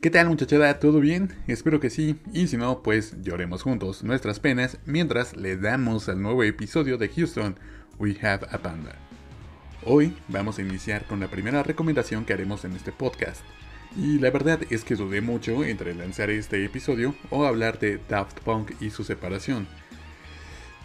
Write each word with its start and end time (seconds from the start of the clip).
¿Qué 0.00 0.08
tal 0.08 0.28
muchachada? 0.28 0.78
¿Todo 0.78 0.98
bien? 0.98 1.30
Espero 1.46 1.78
que 1.78 1.90
sí, 1.90 2.18
y 2.32 2.46
si 2.46 2.56
no, 2.56 2.82
pues 2.82 3.20
lloremos 3.20 3.62
juntos 3.62 4.02
nuestras 4.02 4.40
penas 4.40 4.78
mientras 4.86 5.36
le 5.36 5.58
damos 5.58 6.08
al 6.08 6.22
nuevo 6.22 6.42
episodio 6.42 6.96
de 6.96 7.10
Houston, 7.10 7.58
We 7.98 8.16
Have 8.22 8.46
a 8.50 8.62
Panda. 8.62 8.94
Hoy 9.84 10.16
vamos 10.28 10.58
a 10.58 10.62
iniciar 10.62 11.04
con 11.04 11.20
la 11.20 11.28
primera 11.28 11.62
recomendación 11.62 12.24
que 12.24 12.32
haremos 12.32 12.64
en 12.64 12.72
este 12.72 12.92
podcast. 12.92 13.42
Y 13.94 14.18
la 14.20 14.30
verdad 14.30 14.60
es 14.70 14.84
que 14.84 14.94
dudé 14.94 15.20
mucho 15.20 15.64
entre 15.64 15.94
lanzar 15.94 16.30
este 16.30 16.64
episodio 16.64 17.14
o 17.28 17.44
hablar 17.44 17.78
de 17.78 18.00
Daft 18.08 18.40
Punk 18.40 18.72
y 18.80 18.88
su 18.88 19.04
separación. 19.04 19.68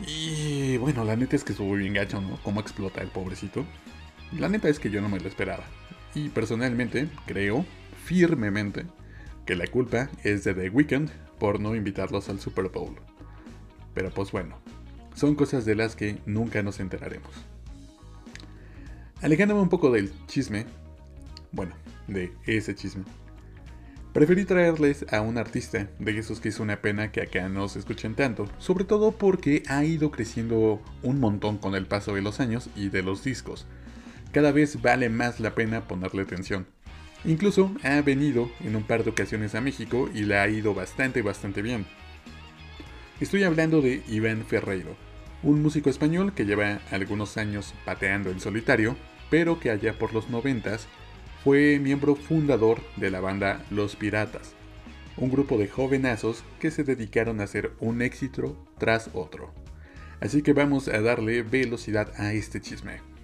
Y 0.05 0.75
bueno, 0.75 1.05
la 1.05 1.15
neta 1.15 1.37
es 1.37 1.45
que 1.45 1.53
estuvo 1.53 1.73
bien 1.75 1.93
gacho, 1.93 2.19
¿no? 2.19 2.37
Cómo 2.43 2.59
explota 2.59 2.99
el 2.99 3.07
pobrecito. 3.07 3.65
La 4.37 4.49
neta 4.49 4.67
es 4.67 4.77
que 4.77 4.89
yo 4.89 4.99
no 4.99 5.07
me 5.07 5.21
lo 5.21 5.29
esperaba. 5.29 5.63
Y 6.13 6.27
personalmente 6.27 7.07
creo 7.25 7.65
firmemente 8.03 8.85
que 9.45 9.55
la 9.55 9.67
culpa 9.67 10.09
es 10.23 10.43
de 10.43 10.53
The 10.53 10.69
Weeknd 10.69 11.09
por 11.39 11.59
no 11.59 11.75
invitarlos 11.75 12.29
al 12.29 12.39
Super 12.39 12.69
Bowl. 12.69 12.95
Pero 13.93 14.09
pues 14.11 14.31
bueno, 14.31 14.59
son 15.15 15.35
cosas 15.35 15.65
de 15.65 15.75
las 15.75 15.95
que 15.95 16.17
nunca 16.25 16.61
nos 16.63 16.79
enteraremos. 16.79 17.31
Alejándome 19.21 19.61
un 19.61 19.69
poco 19.69 19.91
del 19.91 20.11
chisme, 20.27 20.65
bueno, 21.51 21.73
de 22.07 22.33
ese 22.45 22.75
chisme, 22.75 23.03
preferí 24.13 24.45
traerles 24.45 25.05
a 25.11 25.21
un 25.21 25.37
artista 25.37 25.89
de 25.99 26.17
esos 26.17 26.39
que 26.39 26.49
es 26.49 26.59
una 26.59 26.81
pena 26.81 27.11
que 27.11 27.21
acá 27.21 27.49
no 27.49 27.67
se 27.69 27.79
escuchen 27.79 28.15
tanto, 28.15 28.47
sobre 28.59 28.83
todo 28.83 29.13
porque 29.13 29.63
ha 29.67 29.83
ido 29.83 30.11
creciendo 30.11 30.81
un 31.01 31.19
montón 31.19 31.57
con 31.57 31.75
el 31.75 31.85
paso 31.85 32.13
de 32.13 32.21
los 32.21 32.39
años 32.39 32.69
y 32.75 32.89
de 32.89 33.03
los 33.03 33.23
discos. 33.23 33.65
Cada 34.31 34.51
vez 34.51 34.81
vale 34.81 35.09
más 35.09 35.39
la 35.39 35.55
pena 35.55 35.87
ponerle 35.87 36.23
atención. 36.23 36.67
Incluso 37.27 37.71
ha 37.81 38.01
venido 38.01 38.51
en 38.63 38.75
un 38.75 38.83
par 38.83 39.03
de 39.03 39.09
ocasiones 39.09 39.55
a 39.55 39.61
México 39.61 40.09
y 40.13 40.21
le 40.21 40.37
ha 40.37 40.47
ido 40.47 40.75
bastante, 40.75 41.23
bastante 41.23 41.63
bien. 41.63 41.85
Estoy 43.19 43.43
hablando 43.43 43.81
de 43.81 44.03
Iván 44.07 44.45
Ferreiro, 44.45 44.95
un 45.41 45.61
músico 45.63 45.89
español 45.89 46.33
que 46.35 46.45
lleva 46.45 46.81
algunos 46.91 47.37
años 47.37 47.73
pateando 47.83 48.29
en 48.29 48.39
solitario, 48.39 48.95
pero 49.31 49.59
que 49.59 49.71
allá 49.71 49.97
por 49.97 50.13
los 50.13 50.29
noventas 50.29 50.87
fue 51.43 51.79
miembro 51.79 52.15
fundador 52.15 52.81
de 52.95 53.09
la 53.09 53.21
banda 53.21 53.65
Los 53.71 53.95
Piratas, 53.95 54.53
un 55.17 55.31
grupo 55.31 55.57
de 55.57 55.67
jovenazos 55.67 56.43
que 56.59 56.69
se 56.69 56.83
dedicaron 56.83 57.39
a 57.39 57.45
hacer 57.45 57.71
un 57.79 58.03
éxito 58.03 58.55
tras 58.77 59.09
otro. 59.13 59.51
Así 60.19 60.43
que 60.43 60.53
vamos 60.53 60.87
a 60.87 61.01
darle 61.01 61.41
velocidad 61.41 62.11
a 62.17 62.33
este 62.33 62.61
chisme. 62.61 63.14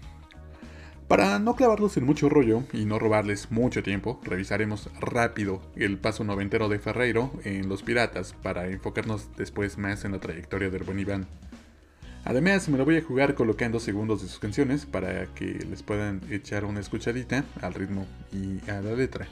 Para 1.11 1.39
no 1.39 1.57
clavarlos 1.57 1.97
en 1.97 2.05
mucho 2.05 2.29
rollo 2.29 2.63
y 2.71 2.85
no 2.85 2.97
robarles 2.97 3.51
mucho 3.51 3.83
tiempo, 3.83 4.21
revisaremos 4.23 4.89
rápido 4.97 5.61
el 5.75 5.97
paso 5.97 6.23
noventero 6.23 6.69
de 6.69 6.79
Ferreiro 6.79 7.33
en 7.43 7.67
Los 7.67 7.83
Piratas 7.83 8.33
para 8.41 8.69
enfocarnos 8.69 9.27
después 9.35 9.77
más 9.77 10.05
en 10.05 10.13
la 10.13 10.21
trayectoria 10.21 10.69
del 10.69 10.83
buen 10.83 10.99
Iván. 10.99 11.27
Además, 12.23 12.69
me 12.69 12.77
lo 12.77 12.85
voy 12.85 12.95
a 12.95 13.03
jugar 13.03 13.35
colocando 13.35 13.81
segundos 13.81 14.21
de 14.21 14.29
sus 14.29 14.39
canciones 14.39 14.85
para 14.85 15.25
que 15.33 15.47
les 15.69 15.83
puedan 15.83 16.21
echar 16.29 16.63
una 16.63 16.79
escuchadita 16.79 17.43
al 17.61 17.73
ritmo 17.73 18.07
y 18.31 18.61
a 18.71 18.79
la 18.79 18.93
letra. 18.93 19.27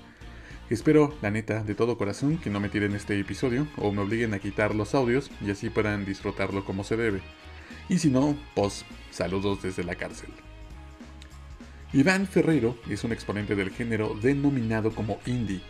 Espero, 0.69 1.16
la 1.22 1.31
neta, 1.31 1.63
de 1.63 1.75
todo 1.75 1.97
corazón, 1.97 2.39
que 2.39 2.50
no 2.50 2.59
me 2.59 2.67
tiren 2.67 2.94
este 2.94 3.17
episodio 3.17 3.67
o 3.77 3.94
me 3.94 4.02
obliguen 4.02 4.33
a 4.33 4.39
quitar 4.39 4.75
los 4.75 4.95
audios 4.95 5.31
y 5.39 5.50
así 5.50 5.69
puedan 5.69 6.03
disfrutarlo 6.03 6.66
como 6.66 6.83
se 6.83 6.97
debe. 6.97 7.22
Y 7.88 8.00
si 8.00 8.09
no, 8.09 8.38
pues 8.53 8.83
saludos 9.11 9.61
desde 9.61 9.85
la 9.85 9.95
cárcel. 9.95 10.30
Iván 11.91 12.27
Ferreiro 12.27 12.77
es 12.87 13.03
un 13.03 13.11
exponente 13.11 13.55
del 13.55 13.71
género 13.71 14.15
denominado 14.21 14.93
como 14.93 15.17
indie. 15.25 15.61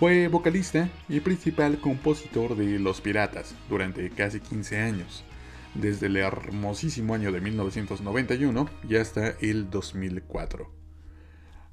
Fue 0.00 0.26
vocalista 0.26 0.88
y 1.08 1.20
principal 1.20 1.78
compositor 1.78 2.56
de 2.56 2.80
Los 2.80 3.00
Piratas 3.00 3.54
durante 3.68 4.10
casi 4.10 4.40
15 4.40 4.80
años, 4.80 5.24
desde 5.76 6.08
el 6.08 6.16
hermosísimo 6.16 7.14
año 7.14 7.30
de 7.30 7.40
1991 7.40 8.68
y 8.88 8.96
hasta 8.96 9.28
el 9.40 9.70
2004. 9.70 10.68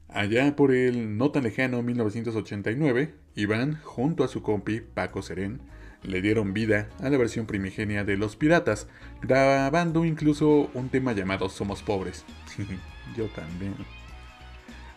Allá 0.10 0.56
por 0.56 0.76
el 0.76 1.18
no 1.18 1.32
tan 1.32 1.44
lejano 1.44 1.82
1989, 1.82 3.16
Iván, 3.34 3.80
junto 3.82 4.24
a 4.24 4.28
su 4.28 4.44
compi 4.44 4.80
Paco 4.80 5.24
Serén, 5.24 5.60
le 6.04 6.22
dieron 6.22 6.54
vida 6.54 6.90
a 7.02 7.10
la 7.10 7.18
versión 7.18 7.48
primigenia 7.48 8.04
de 8.04 8.16
Los 8.16 8.36
Piratas, 8.36 8.88
grabando 9.24 10.06
incluso 10.06 10.70
un 10.76 10.90
tema 10.90 11.14
llamado 11.14 11.50
Somos 11.50 11.82
Pobres. 11.82 12.24
Yo 13.16 13.28
también. 13.28 13.76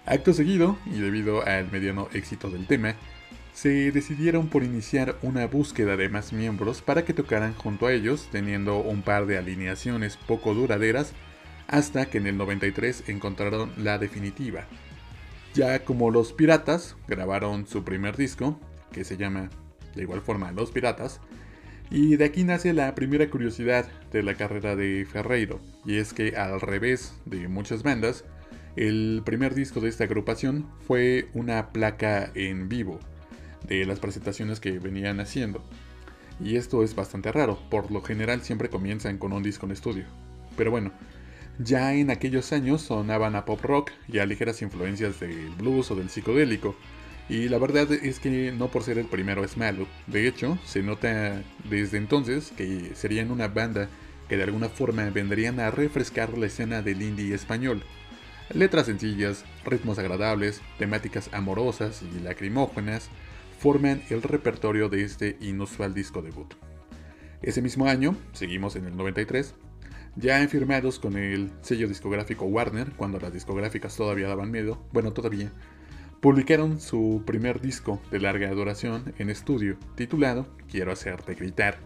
Acto 0.06 0.32
seguido, 0.32 0.78
y 0.86 0.98
debido 1.00 1.46
al 1.46 1.70
mediano 1.70 2.08
éxito 2.12 2.50
del 2.50 2.66
tema, 2.66 2.94
se 3.52 3.92
decidieron 3.92 4.48
por 4.48 4.64
iniciar 4.64 5.16
una 5.22 5.46
búsqueda 5.46 5.96
de 5.96 6.08
más 6.08 6.32
miembros 6.32 6.82
para 6.82 7.04
que 7.04 7.14
tocaran 7.14 7.54
junto 7.54 7.86
a 7.86 7.92
ellos, 7.92 8.28
teniendo 8.30 8.78
un 8.78 9.02
par 9.02 9.26
de 9.26 9.38
alineaciones 9.38 10.16
poco 10.16 10.54
duraderas, 10.54 11.12
hasta 11.68 12.06
que 12.06 12.18
en 12.18 12.26
el 12.26 12.36
93 12.36 13.08
encontraron 13.08 13.72
la 13.76 13.98
definitiva. 13.98 14.64
Ya 15.54 15.84
como 15.84 16.10
los 16.10 16.32
Piratas 16.32 16.96
grabaron 17.08 17.66
su 17.66 17.84
primer 17.84 18.16
disco, 18.16 18.58
que 18.92 19.04
se 19.04 19.16
llama 19.16 19.50
de 19.94 20.02
igual 20.02 20.20
forma 20.20 20.52
Los 20.52 20.70
Piratas, 20.70 21.20
y 21.90 22.16
de 22.16 22.24
aquí 22.24 22.44
nace 22.44 22.72
la 22.72 22.94
primera 22.94 23.28
curiosidad 23.28 23.88
de 24.12 24.22
la 24.22 24.34
carrera 24.34 24.76
de 24.76 25.06
Ferreiro, 25.10 25.60
y 25.84 25.96
es 25.96 26.12
que 26.12 26.36
al 26.36 26.60
revés 26.60 27.14
de 27.26 27.48
muchas 27.48 27.82
bandas, 27.82 28.24
el 28.76 29.22
primer 29.24 29.54
disco 29.54 29.80
de 29.80 29.88
esta 29.88 30.04
agrupación 30.04 30.66
fue 30.86 31.28
una 31.34 31.72
placa 31.72 32.30
en 32.34 32.68
vivo 32.68 33.00
de 33.66 33.84
las 33.84 33.98
presentaciones 33.98 34.60
que 34.60 34.78
venían 34.78 35.20
haciendo. 35.20 35.62
Y 36.42 36.56
esto 36.56 36.84
es 36.84 36.94
bastante 36.94 37.32
raro, 37.32 37.58
por 37.70 37.90
lo 37.90 38.00
general 38.00 38.42
siempre 38.42 38.70
comienzan 38.70 39.18
con 39.18 39.32
un 39.32 39.42
disco 39.42 39.66
en 39.66 39.72
estudio. 39.72 40.04
Pero 40.56 40.70
bueno, 40.70 40.92
ya 41.58 41.92
en 41.94 42.10
aquellos 42.10 42.52
años 42.52 42.82
sonaban 42.82 43.36
a 43.36 43.44
pop 43.44 43.60
rock 43.62 43.90
y 44.08 44.18
a 44.18 44.26
ligeras 44.26 44.62
influencias 44.62 45.20
del 45.20 45.50
blues 45.58 45.90
o 45.90 45.96
del 45.96 46.08
psicodélico, 46.08 46.76
y 47.30 47.48
la 47.48 47.58
verdad 47.58 47.92
es 47.92 48.18
que 48.18 48.50
no 48.50 48.68
por 48.72 48.82
ser 48.82 48.98
el 48.98 49.06
primero 49.06 49.44
es 49.44 49.56
malo. 49.56 49.86
De 50.08 50.26
hecho, 50.26 50.58
se 50.64 50.82
nota 50.82 51.44
desde 51.70 51.96
entonces 51.96 52.52
que 52.56 52.90
serían 52.94 53.30
una 53.30 53.46
banda 53.46 53.88
que 54.28 54.36
de 54.36 54.42
alguna 54.42 54.68
forma 54.68 55.08
vendrían 55.10 55.60
a 55.60 55.70
refrescar 55.70 56.36
la 56.36 56.46
escena 56.46 56.82
del 56.82 57.02
indie 57.02 57.32
español. 57.32 57.84
Letras 58.52 58.86
sencillas, 58.86 59.44
ritmos 59.64 60.00
agradables, 60.00 60.60
temáticas 60.76 61.30
amorosas 61.32 62.02
y 62.02 62.18
lacrimógenas 62.18 63.08
forman 63.60 64.02
el 64.10 64.22
repertorio 64.22 64.88
de 64.88 65.04
este 65.04 65.36
inusual 65.40 65.94
disco 65.94 66.22
debut. 66.22 66.54
Ese 67.42 67.62
mismo 67.62 67.86
año, 67.86 68.16
seguimos 68.32 68.74
en 68.74 68.86
el 68.86 68.96
93, 68.96 69.54
ya 70.16 70.46
firmados 70.48 70.98
con 70.98 71.16
el 71.16 71.52
sello 71.60 71.86
discográfico 71.86 72.46
Warner, 72.46 72.90
cuando 72.96 73.20
las 73.20 73.32
discográficas 73.32 73.94
todavía 73.94 74.26
daban 74.26 74.50
miedo, 74.50 74.84
bueno, 74.92 75.12
todavía, 75.12 75.52
publicaron 76.20 76.80
su 76.80 77.22
primer 77.24 77.60
disco 77.60 78.00
de 78.10 78.20
larga 78.20 78.50
duración 78.50 79.14
en 79.18 79.30
estudio, 79.30 79.76
titulado 79.94 80.46
Quiero 80.70 80.92
hacerte 80.92 81.34
gritar, 81.34 81.78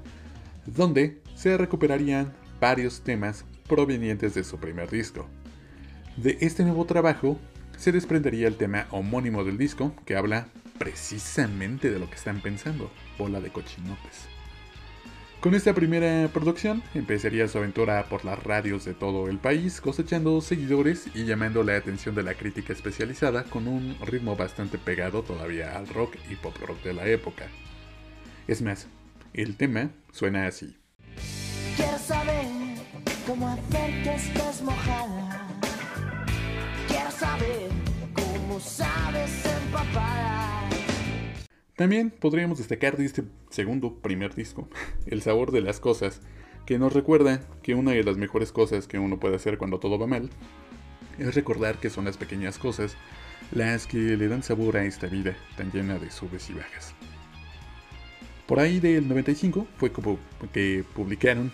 donde 0.66 1.22
se 1.34 1.56
recuperarían 1.56 2.32
varios 2.60 3.02
temas 3.02 3.44
provenientes 3.68 4.34
de 4.34 4.44
su 4.44 4.58
primer 4.58 4.90
disco. 4.90 5.26
De 6.16 6.38
este 6.40 6.64
nuevo 6.64 6.84
trabajo 6.84 7.38
se 7.76 7.92
desprendería 7.92 8.48
el 8.48 8.56
tema 8.56 8.86
homónimo 8.90 9.44
del 9.44 9.58
disco, 9.58 9.94
que 10.04 10.16
habla 10.16 10.48
precisamente 10.78 11.90
de 11.90 11.98
lo 11.98 12.08
que 12.08 12.16
están 12.16 12.40
pensando, 12.40 12.90
bola 13.18 13.40
de 13.40 13.50
cochinotes. 13.50 14.33
Con 15.44 15.54
esta 15.54 15.74
primera 15.74 16.26
producción 16.32 16.82
empezaría 16.94 17.46
su 17.48 17.58
aventura 17.58 18.06
por 18.08 18.24
las 18.24 18.42
radios 18.42 18.86
de 18.86 18.94
todo 18.94 19.28
el 19.28 19.36
país, 19.36 19.78
cosechando 19.78 20.40
seguidores 20.40 21.10
y 21.14 21.26
llamando 21.26 21.62
la 21.62 21.76
atención 21.76 22.14
de 22.14 22.22
la 22.22 22.32
crítica 22.32 22.72
especializada 22.72 23.44
con 23.44 23.68
un 23.68 23.94
ritmo 24.06 24.36
bastante 24.36 24.78
pegado 24.78 25.22
todavía 25.22 25.76
al 25.76 25.86
rock 25.88 26.16
y 26.30 26.36
pop 26.36 26.56
rock 26.66 26.82
de 26.82 26.94
la 26.94 27.06
época. 27.08 27.48
Es 28.48 28.62
más, 28.62 28.86
el 29.34 29.58
tema 29.58 29.90
suena 30.12 30.46
así. 30.46 30.78
Quiero 31.76 31.98
saber 31.98 32.46
cómo 33.26 33.46
hacer 33.46 34.02
que 34.02 34.14
estés 34.14 34.62
mojada. 34.62 35.46
Quiero 36.88 37.10
saber 37.10 37.68
cómo 38.14 38.58
sabes 38.58 39.44
empapada. 39.44 40.43
También 41.76 42.10
podríamos 42.10 42.58
destacar 42.58 42.96
de 42.96 43.04
este 43.04 43.24
segundo 43.50 43.94
primer 43.96 44.34
disco, 44.34 44.68
El 45.06 45.22
sabor 45.22 45.50
de 45.50 45.60
las 45.60 45.80
cosas, 45.80 46.20
que 46.66 46.78
nos 46.78 46.92
recuerda 46.92 47.40
que 47.62 47.74
una 47.74 47.90
de 47.90 48.04
las 48.04 48.16
mejores 48.16 48.52
cosas 48.52 48.86
que 48.86 48.98
uno 48.98 49.18
puede 49.18 49.36
hacer 49.36 49.58
cuando 49.58 49.80
todo 49.80 49.98
va 49.98 50.06
mal 50.06 50.30
es 51.18 51.34
recordar 51.34 51.78
que 51.78 51.90
son 51.90 52.04
las 52.04 52.16
pequeñas 52.16 52.58
cosas 52.58 52.96
las 53.52 53.86
que 53.86 53.98
le 53.98 54.28
dan 54.28 54.42
sabor 54.42 54.76
a 54.76 54.84
esta 54.84 55.06
vida 55.06 55.36
tan 55.56 55.70
llena 55.72 55.98
de 55.98 56.10
subes 56.10 56.48
y 56.48 56.54
bajas. 56.54 56.94
Por 58.46 58.60
ahí 58.60 58.78
del 58.78 59.08
95 59.08 59.66
fue 59.76 59.90
como 59.90 60.18
que 60.52 60.84
publicaron, 60.94 61.52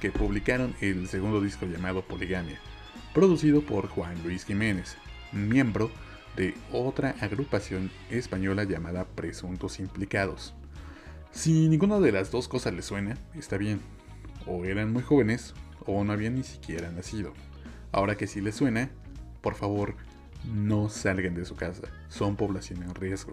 que 0.00 0.10
publicaron 0.10 0.74
el 0.80 1.06
segundo 1.06 1.40
disco 1.40 1.66
llamado 1.66 2.02
Poligamia, 2.02 2.58
producido 3.14 3.62
por 3.62 3.88
Juan 3.88 4.22
Luis 4.22 4.44
Jiménez, 4.44 4.96
miembro 5.32 5.90
de 6.38 6.54
otra 6.72 7.16
agrupación 7.20 7.90
española 8.10 8.62
llamada 8.62 9.04
Presuntos 9.04 9.80
Implicados. 9.80 10.54
Si 11.32 11.68
ninguna 11.68 11.98
de 11.98 12.12
las 12.12 12.30
dos 12.30 12.46
cosas 12.46 12.72
les 12.74 12.84
suena, 12.84 13.18
está 13.34 13.58
bien. 13.58 13.80
O 14.46 14.64
eran 14.64 14.92
muy 14.92 15.02
jóvenes 15.02 15.52
o 15.84 16.04
no 16.04 16.12
habían 16.12 16.36
ni 16.36 16.44
siquiera 16.44 16.92
nacido. 16.92 17.34
Ahora 17.90 18.16
que 18.16 18.28
sí 18.28 18.40
les 18.40 18.54
suena, 18.54 18.88
por 19.40 19.56
favor, 19.56 19.96
no 20.54 20.88
salgan 20.88 21.34
de 21.34 21.44
su 21.44 21.56
casa. 21.56 21.82
Son 22.08 22.36
población 22.36 22.84
en 22.84 22.94
riesgo. 22.94 23.32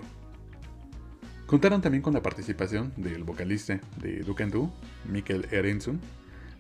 Contaron 1.45 1.81
también 1.81 2.01
con 2.01 2.15
la 2.15 2.23
participación 2.23 2.91
del 2.97 3.23
vocalista 3.23 3.79
de 4.01 4.23
Do, 4.23 4.73
Mikkel 5.07 5.47
Erensun, 5.51 6.01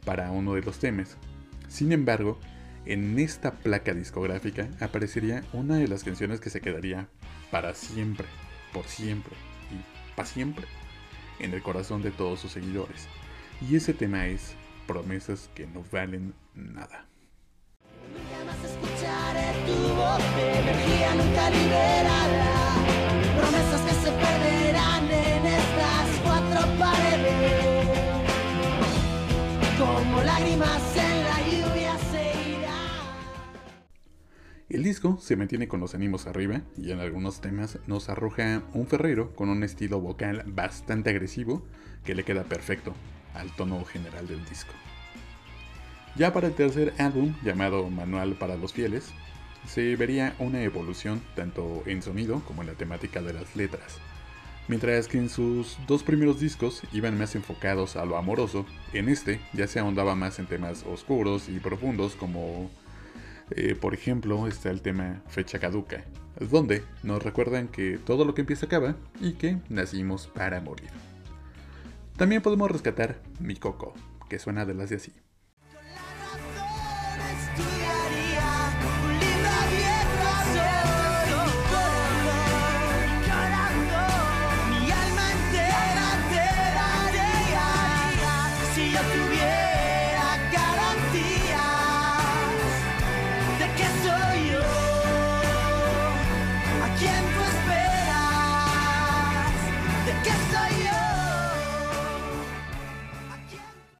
para 0.05 0.29
uno 0.29 0.53
de 0.53 0.61
los 0.61 0.77
temas. 0.77 1.17
Sin 1.67 1.91
embargo, 1.91 2.37
en 2.85 3.17
esta 3.19 3.51
placa 3.51 3.93
discográfica 3.93 4.69
aparecería 4.79 5.43
una 5.53 5.77
de 5.77 5.87
las 5.87 6.03
canciones 6.03 6.39
que 6.39 6.49
se 6.49 6.61
quedaría 6.61 7.07
para 7.51 7.73
siempre, 7.73 8.27
por 8.73 8.85
siempre 8.85 9.35
y 9.71 10.15
para 10.15 10.27
siempre 10.27 10.65
en 11.39 11.53
el 11.53 11.61
corazón 11.61 12.01
de 12.01 12.11
todos 12.11 12.39
sus 12.39 12.51
seguidores. 12.51 13.07
Y 13.61 13.75
ese 13.75 13.93
tema 13.93 14.27
es 14.27 14.55
Promesas 14.87 15.49
que 15.55 15.65
no 15.67 15.83
valen 15.91 16.33
nada. 16.53 17.05
El 34.67 34.81
disco 34.81 35.19
se 35.21 35.35
mantiene 35.35 35.67
con 35.67 35.79
los 35.79 35.93
ánimos 35.93 36.25
arriba 36.25 36.61
y 36.75 36.89
en 36.89 36.99
algunos 36.99 37.39
temas 37.39 37.77
nos 37.85 38.09
arroja 38.09 38.63
un 38.73 38.87
ferrero 38.87 39.35
con 39.35 39.49
un 39.49 39.63
estilo 39.63 39.99
vocal 39.99 40.43
bastante 40.47 41.11
agresivo 41.11 41.63
que 42.03 42.15
le 42.15 42.23
queda 42.23 42.45
perfecto 42.45 42.95
al 43.35 43.55
tono 43.55 43.83
general 43.85 44.27
del 44.27 44.43
disco. 44.45 44.73
Ya 46.15 46.33
para 46.33 46.47
el 46.47 46.55
tercer 46.55 46.95
álbum, 46.97 47.35
llamado 47.43 47.87
Manual 47.91 48.33
para 48.39 48.55
los 48.55 48.73
Fieles, 48.73 49.11
se 49.67 49.95
vería 49.97 50.35
una 50.39 50.63
evolución 50.63 51.21
tanto 51.35 51.83
en 51.85 52.01
sonido 52.01 52.39
como 52.47 52.63
en 52.63 52.69
la 52.69 52.73
temática 52.73 53.21
de 53.21 53.33
las 53.33 53.55
letras. 53.55 53.99
Mientras 54.67 55.07
que 55.07 55.19
en 55.19 55.29
sus 55.29 55.77
dos 55.85 56.01
primeros 56.01 56.39
discos 56.39 56.81
iban 56.91 57.19
más 57.19 57.35
enfocados 57.35 57.95
a 57.95 58.05
lo 58.05 58.17
amoroso, 58.17 58.65
en 58.93 59.09
este 59.09 59.39
ya 59.53 59.67
se 59.67 59.77
ahondaba 59.77 60.15
más 60.15 60.39
en 60.39 60.47
temas 60.47 60.83
oscuros 60.87 61.49
y 61.49 61.59
profundos 61.59 62.15
como, 62.15 62.71
eh, 63.51 63.75
por 63.75 63.93
ejemplo, 63.93 64.47
está 64.47 64.69
el 64.69 64.81
tema 64.81 65.21
Fecha 65.27 65.59
Caduca, 65.59 66.03
donde 66.39 66.83
nos 67.03 67.21
recuerdan 67.21 67.67
que 67.67 67.97
todo 67.97 68.25
lo 68.25 68.33
que 68.33 68.41
empieza 68.41 68.65
acaba 68.65 68.95
y 69.19 69.33
que 69.33 69.57
nacimos 69.69 70.27
para 70.27 70.61
morir. 70.61 70.89
También 72.17 72.41
podemos 72.41 72.71
rescatar 72.71 73.21
Mi 73.39 73.55
Coco, 73.55 73.93
que 74.29 74.39
suena 74.39 74.65
de 74.65 74.73
las 74.73 74.89
de 74.89 74.97
así. 74.97 75.13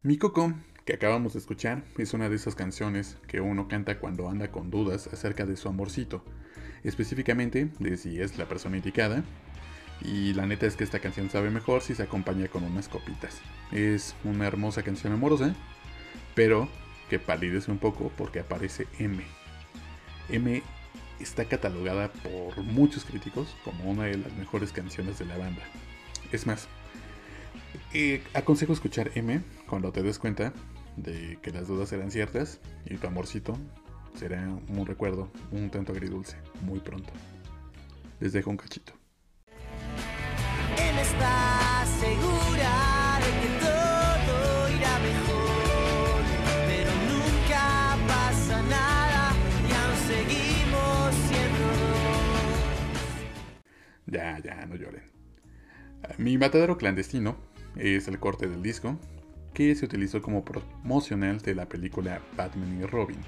Mi 0.06 0.20
Coco, 0.20 0.54
que 0.86 0.94
acabamos 0.94 1.34
de 1.34 1.40
escuchar, 1.40 1.84
es 1.98 2.14
una 2.14 2.30
de 2.30 2.36
esas 2.36 2.54
canciones 2.54 3.18
que 3.28 3.42
uno 3.42 3.68
canta 3.68 3.98
cuando 3.98 4.30
anda 4.30 4.52
con 4.52 4.70
dudas 4.70 5.08
acerca 5.08 5.48
de 5.48 5.58
su 5.58 5.68
amorcito, 5.68 6.24
específicamente 6.84 7.72
de 7.80 7.98
si 7.98 8.22
es 8.22 8.38
la 8.38 8.48
persona 8.48 8.78
indicada, 8.78 9.24
y 10.04 10.36
la 10.36 10.46
neta 10.46 10.68
es 10.68 10.76
que 10.76 10.84
esta 10.84 11.00
canción 11.00 11.32
sabe 11.32 11.50
mejor 11.50 11.82
si 11.82 11.96
se 11.96 12.04
acompaña 12.04 12.50
con 12.50 12.64
unas 12.64 12.88
copitas. 12.88 13.42
Es 13.72 14.16
una 14.24 14.46
hermosa 14.46 14.84
canción 14.84 15.12
amorosa, 15.12 15.56
pero 16.36 16.70
que 17.10 17.18
palidece 17.18 17.72
un 17.72 17.80
poco 17.80 18.12
porque 18.16 18.42
aparece 18.42 18.86
M. 19.00 19.24
M 20.30 20.62
está 21.20 21.46
catalogada 21.46 22.14
por 22.14 22.62
muchos 22.62 23.06
críticos 23.06 23.56
como 23.64 23.90
una 23.90 24.04
de 24.04 24.20
las 24.20 24.34
mejores 24.34 24.72
canciones 24.72 25.18
de 25.18 25.26
la 25.26 25.40
banda. 25.40 25.64
Es 26.32 26.46
más, 26.46 26.68
eh, 27.94 28.24
aconsejo 28.34 28.74
escuchar 28.74 29.12
M 29.16 29.42
cuando 29.68 29.92
te 29.92 30.04
des 30.04 30.20
cuenta 30.20 30.54
de 30.98 31.40
que 31.42 31.52
las 31.52 31.68
dudas 31.68 31.92
eran 31.92 32.12
ciertas 32.12 32.60
y 32.86 32.98
tu 32.98 33.08
amorcito 33.08 33.58
será 34.16 34.48
un 34.70 34.86
recuerdo 34.86 35.30
un 35.52 35.70
tanto 35.70 35.92
agridulce 35.92 36.38
muy 36.62 36.80
pronto. 36.80 37.12
Les 38.20 38.34
dejo 38.34 38.50
un 38.50 38.58
cachito. 38.58 38.94
Él 40.78 40.98
está 41.00 41.86
segura 42.00 43.20
de 43.20 43.32
que 43.42 43.50
todo 43.60 44.70
irá 44.70 45.00
mejor, 45.00 46.22
pero 46.68 46.92
nunca 47.10 47.98
pasa 48.08 48.62
nada 48.64 49.34
y 49.68 49.74
aún 49.74 49.98
seguimos 50.08 51.16
siendo. 51.28 51.68
Ya, 54.08 54.40
ya, 54.40 54.66
no 54.66 54.76
lloren. 54.76 55.04
Mi 56.18 56.38
matadero 56.38 56.78
clandestino 56.78 57.36
es 57.78 58.08
el 58.08 58.20
corte 58.20 58.48
del 58.48 58.62
disco 58.62 58.98
que 59.54 59.74
se 59.76 59.86
utilizó 59.86 60.22
como 60.22 60.44
promocional 60.44 61.40
de 61.40 61.56
la 61.56 61.68
película 61.68 62.22
Batman 62.36 62.80
y 62.82 62.86
Robin. 62.86 63.20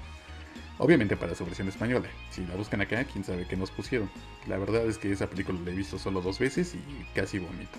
Obviamente 0.78 1.16
para 1.16 1.34
su 1.34 1.44
versión 1.44 1.68
española. 1.68 2.08
Si 2.30 2.46
la 2.46 2.54
buscan 2.54 2.80
acá, 2.80 3.04
quién 3.04 3.24
sabe 3.24 3.46
qué 3.48 3.56
nos 3.56 3.70
pusieron. 3.70 4.10
La 4.46 4.58
verdad 4.58 4.86
es 4.86 4.98
que 4.98 5.10
esa 5.10 5.28
película 5.28 5.58
la 5.64 5.72
he 5.72 5.74
visto 5.74 5.98
solo 5.98 6.20
dos 6.20 6.38
veces 6.38 6.74
y 6.74 7.14
casi 7.14 7.38
bonito. 7.38 7.78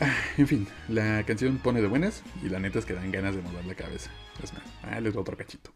Ah, 0.00 0.14
en 0.36 0.46
fin, 0.46 0.68
la 0.88 1.24
canción 1.24 1.58
pone 1.58 1.80
de 1.80 1.88
buenas 1.88 2.22
y 2.42 2.48
la 2.48 2.60
neta 2.60 2.78
es 2.78 2.84
que 2.84 2.94
dan 2.94 3.10
ganas 3.10 3.34
de 3.34 3.42
mover 3.42 3.64
la 3.66 3.74
cabeza. 3.74 4.10
Es 4.42 4.52
más, 4.54 5.02
les 5.02 5.12
doy 5.12 5.20
otro 5.20 5.36
cachito. 5.36 5.72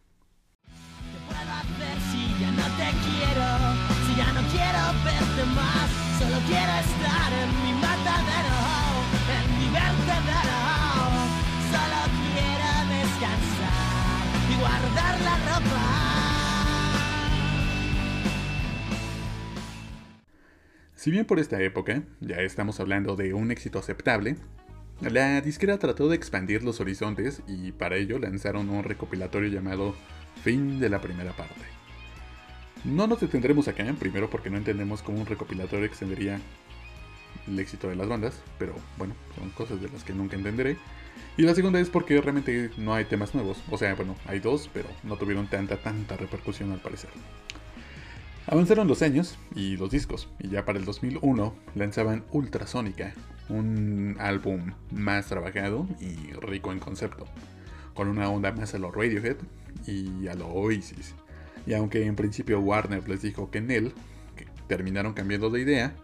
Si 4.06 4.16
ya 4.16 4.32
no 4.32 4.42
quiero 4.50 4.80
verte 5.04 5.44
más, 5.54 5.90
solo 6.18 6.38
quiero 6.46 6.72
estar 6.72 7.32
en 7.32 7.62
mi 7.64 7.71
Si 21.02 21.10
bien 21.10 21.24
por 21.24 21.40
esta 21.40 21.60
época 21.60 22.04
ya 22.20 22.36
estamos 22.36 22.78
hablando 22.78 23.16
de 23.16 23.34
un 23.34 23.50
éxito 23.50 23.80
aceptable, 23.80 24.36
la 25.00 25.40
disquera 25.40 25.76
trató 25.78 26.08
de 26.08 26.14
expandir 26.14 26.62
los 26.62 26.78
horizontes 26.78 27.42
y 27.48 27.72
para 27.72 27.96
ello 27.96 28.20
lanzaron 28.20 28.70
un 28.70 28.84
recopilatorio 28.84 29.50
llamado 29.50 29.96
Fin 30.44 30.78
de 30.78 30.88
la 30.88 31.00
primera 31.00 31.32
parte. 31.32 31.60
No 32.84 33.08
nos 33.08 33.20
detendremos 33.20 33.66
acá, 33.66 33.84
primero 33.98 34.30
porque 34.30 34.48
no 34.48 34.58
entendemos 34.58 35.02
cómo 35.02 35.18
un 35.18 35.26
recopilatorio 35.26 35.86
extendería 35.86 36.40
el 37.48 37.58
éxito 37.58 37.88
de 37.88 37.96
las 37.96 38.08
bandas, 38.08 38.40
pero 38.58 38.74
bueno, 38.96 39.14
son 39.36 39.50
cosas 39.50 39.82
de 39.82 39.88
las 39.88 40.04
que 40.04 40.12
nunca 40.12 40.36
entenderé. 40.36 40.76
Y 41.36 41.42
la 41.42 41.54
segunda 41.54 41.80
es 41.80 41.88
porque 41.88 42.20
realmente 42.20 42.70
no 42.76 42.94
hay 42.94 43.06
temas 43.06 43.34
nuevos. 43.34 43.62
O 43.70 43.78
sea, 43.78 43.94
bueno, 43.94 44.16
hay 44.26 44.40
dos, 44.40 44.68
pero 44.72 44.88
no 45.02 45.16
tuvieron 45.16 45.48
tanta, 45.48 45.76
tanta 45.78 46.16
repercusión 46.16 46.72
al 46.72 46.80
parecer. 46.80 47.10
Avanzaron 48.46 48.88
los 48.88 49.02
años 49.02 49.38
y 49.54 49.76
los 49.76 49.90
discos, 49.90 50.28
y 50.40 50.48
ya 50.48 50.64
para 50.64 50.78
el 50.78 50.84
2001 50.84 51.54
lanzaban 51.76 52.24
Ultrasónica, 52.32 53.14
un 53.48 54.16
álbum 54.18 54.72
más 54.90 55.26
trabajado 55.26 55.86
y 56.00 56.32
rico 56.32 56.72
en 56.72 56.80
concepto, 56.80 57.24
con 57.94 58.08
una 58.08 58.28
onda 58.28 58.50
más 58.52 58.74
a 58.74 58.78
lo 58.78 58.90
Radiohead 58.90 59.36
y 59.86 60.26
a 60.26 60.34
lo 60.34 60.48
Oasis. 60.48 61.14
Y 61.66 61.74
aunque 61.74 62.04
en 62.04 62.16
principio 62.16 62.60
Warner 62.60 63.08
les 63.08 63.22
dijo 63.22 63.50
que 63.50 63.58
en 63.58 63.70
él, 63.70 63.94
terminaron 64.66 65.12
cambiando 65.12 65.48
de 65.48 65.60
idea, 65.60 65.94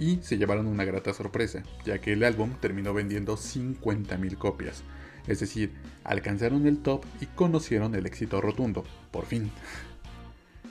y 0.00 0.18
se 0.22 0.38
llevaron 0.38 0.66
una 0.66 0.84
grata 0.84 1.12
sorpresa, 1.12 1.62
ya 1.84 2.00
que 2.00 2.14
el 2.14 2.24
álbum 2.24 2.54
terminó 2.58 2.94
vendiendo 2.94 3.36
50.000 3.36 4.38
copias. 4.38 4.82
Es 5.28 5.40
decir, 5.40 5.72
alcanzaron 6.02 6.66
el 6.66 6.78
top 6.78 7.04
y 7.20 7.26
conocieron 7.26 7.94
el 7.94 8.06
éxito 8.06 8.40
rotundo, 8.40 8.82
por 9.10 9.26
fin. 9.26 9.52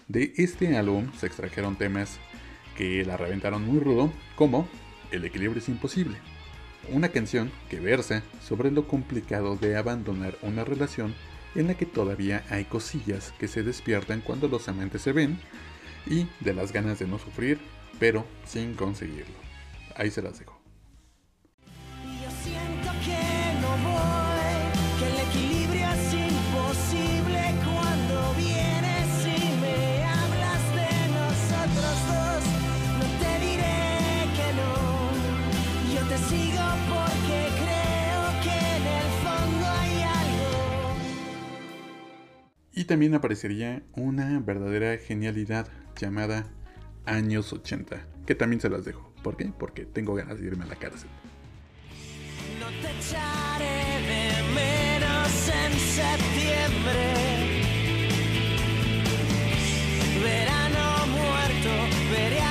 De 0.08 0.34
este 0.38 0.76
álbum 0.76 1.14
se 1.14 1.28
extrajeron 1.28 1.78
temas 1.78 2.18
que 2.76 3.06
la 3.06 3.18
reventaron 3.18 3.64
muy 3.64 3.80
rudo, 3.80 4.12
como 4.36 4.68
El 5.12 5.26
equilibrio 5.26 5.60
es 5.60 5.70
imposible, 5.70 6.18
una 6.92 7.10
canción 7.10 7.52
que 7.70 7.80
versa 7.80 8.24
sobre 8.42 8.72
lo 8.72 8.88
complicado 8.88 9.56
de 9.56 9.76
abandonar 9.76 10.38
una 10.44 10.64
relación 10.64 11.16
en 11.56 11.68
la 11.68 11.74
que 11.74 11.86
todavía 11.86 12.44
hay 12.50 12.66
cosillas 12.66 13.34
que 13.40 13.48
se 13.48 13.64
despiertan 13.64 14.22
cuando 14.22 14.48
los 14.48 14.68
amantes 14.70 15.02
se 15.02 15.12
ven 15.12 15.40
y 16.06 16.28
de 16.42 16.54
las 16.54 16.72
ganas 16.72 17.00
de 17.00 17.08
no 17.08 17.18
sufrir, 17.18 17.60
pero 18.00 18.26
sin 18.46 18.74
conseguirlo. 18.76 19.36
Ahí 19.96 20.10
se 20.10 20.22
las 20.22 20.40
dejo. 20.40 20.58
Yo 22.22 22.30
siento 22.44 22.90
que 23.06 23.22
no 23.62 23.72
voy, 23.84 24.58
que 24.98 25.06
el 25.08 25.18
equilibrio 25.28 25.88
es 25.90 26.14
imposible 26.14 27.42
cuando 27.66 28.34
vienes 28.36 29.10
y 29.26 29.28
me 29.60 30.04
hablas 30.04 30.64
de 30.80 30.92
nosotros 31.20 31.96
dos. 32.08 32.44
No 33.00 33.06
te 33.20 33.32
diré 33.46 33.78
que 34.38 34.48
no, 34.60 34.74
yo 35.94 36.02
te 36.08 36.18
sigo 36.30 36.66
porque 36.88 37.40
creo 37.62 38.22
que 38.44 38.58
en 38.78 38.86
el 38.88 39.10
fondo 39.24 39.66
hay 39.68 39.94
algo. 40.02 40.50
Y 42.74 42.86
también 42.86 43.14
aparecería 43.16 43.84
una 43.96 44.40
verdadera 44.40 44.98
genialidad 44.98 45.68
llamada 46.00 46.48
Años 47.10 47.52
80, 47.52 48.06
que 48.28 48.36
también 48.36 48.62
se 48.62 48.70
las 48.70 48.86
dejo. 48.86 49.12
¿Por 49.24 49.36
qué? 49.36 49.52
Porque 49.58 49.84
tengo 49.86 50.14
ganas 50.14 50.40
de 50.40 50.46
irme 50.46 50.66
a 50.66 50.68
la 50.68 50.76
cárcel. 50.76 51.10
No 52.60 52.68
te 52.68 52.92
echaré 53.00 54.00
de 54.12 54.44
menos 54.54 55.50
en 55.50 55.74
septiembre. 55.74 57.06
Verano 60.22 61.08
muerto, 61.08 61.72
veré 62.12 62.42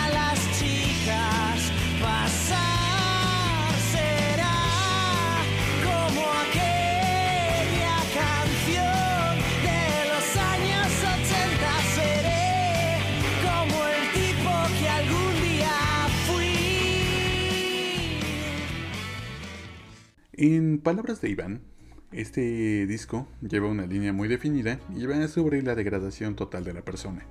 En 20.40 20.78
palabras 20.78 21.20
de 21.20 21.30
Iván, 21.30 21.62
este 22.12 22.86
disco 22.86 23.26
lleva 23.40 23.66
una 23.66 23.86
línea 23.86 24.12
muy 24.12 24.28
definida 24.28 24.78
y 24.94 25.04
va 25.04 25.26
sobre 25.26 25.62
la 25.62 25.74
degradación 25.74 26.36
total 26.36 26.62
de 26.62 26.72
la 26.74 26.82
persona. 26.82 27.26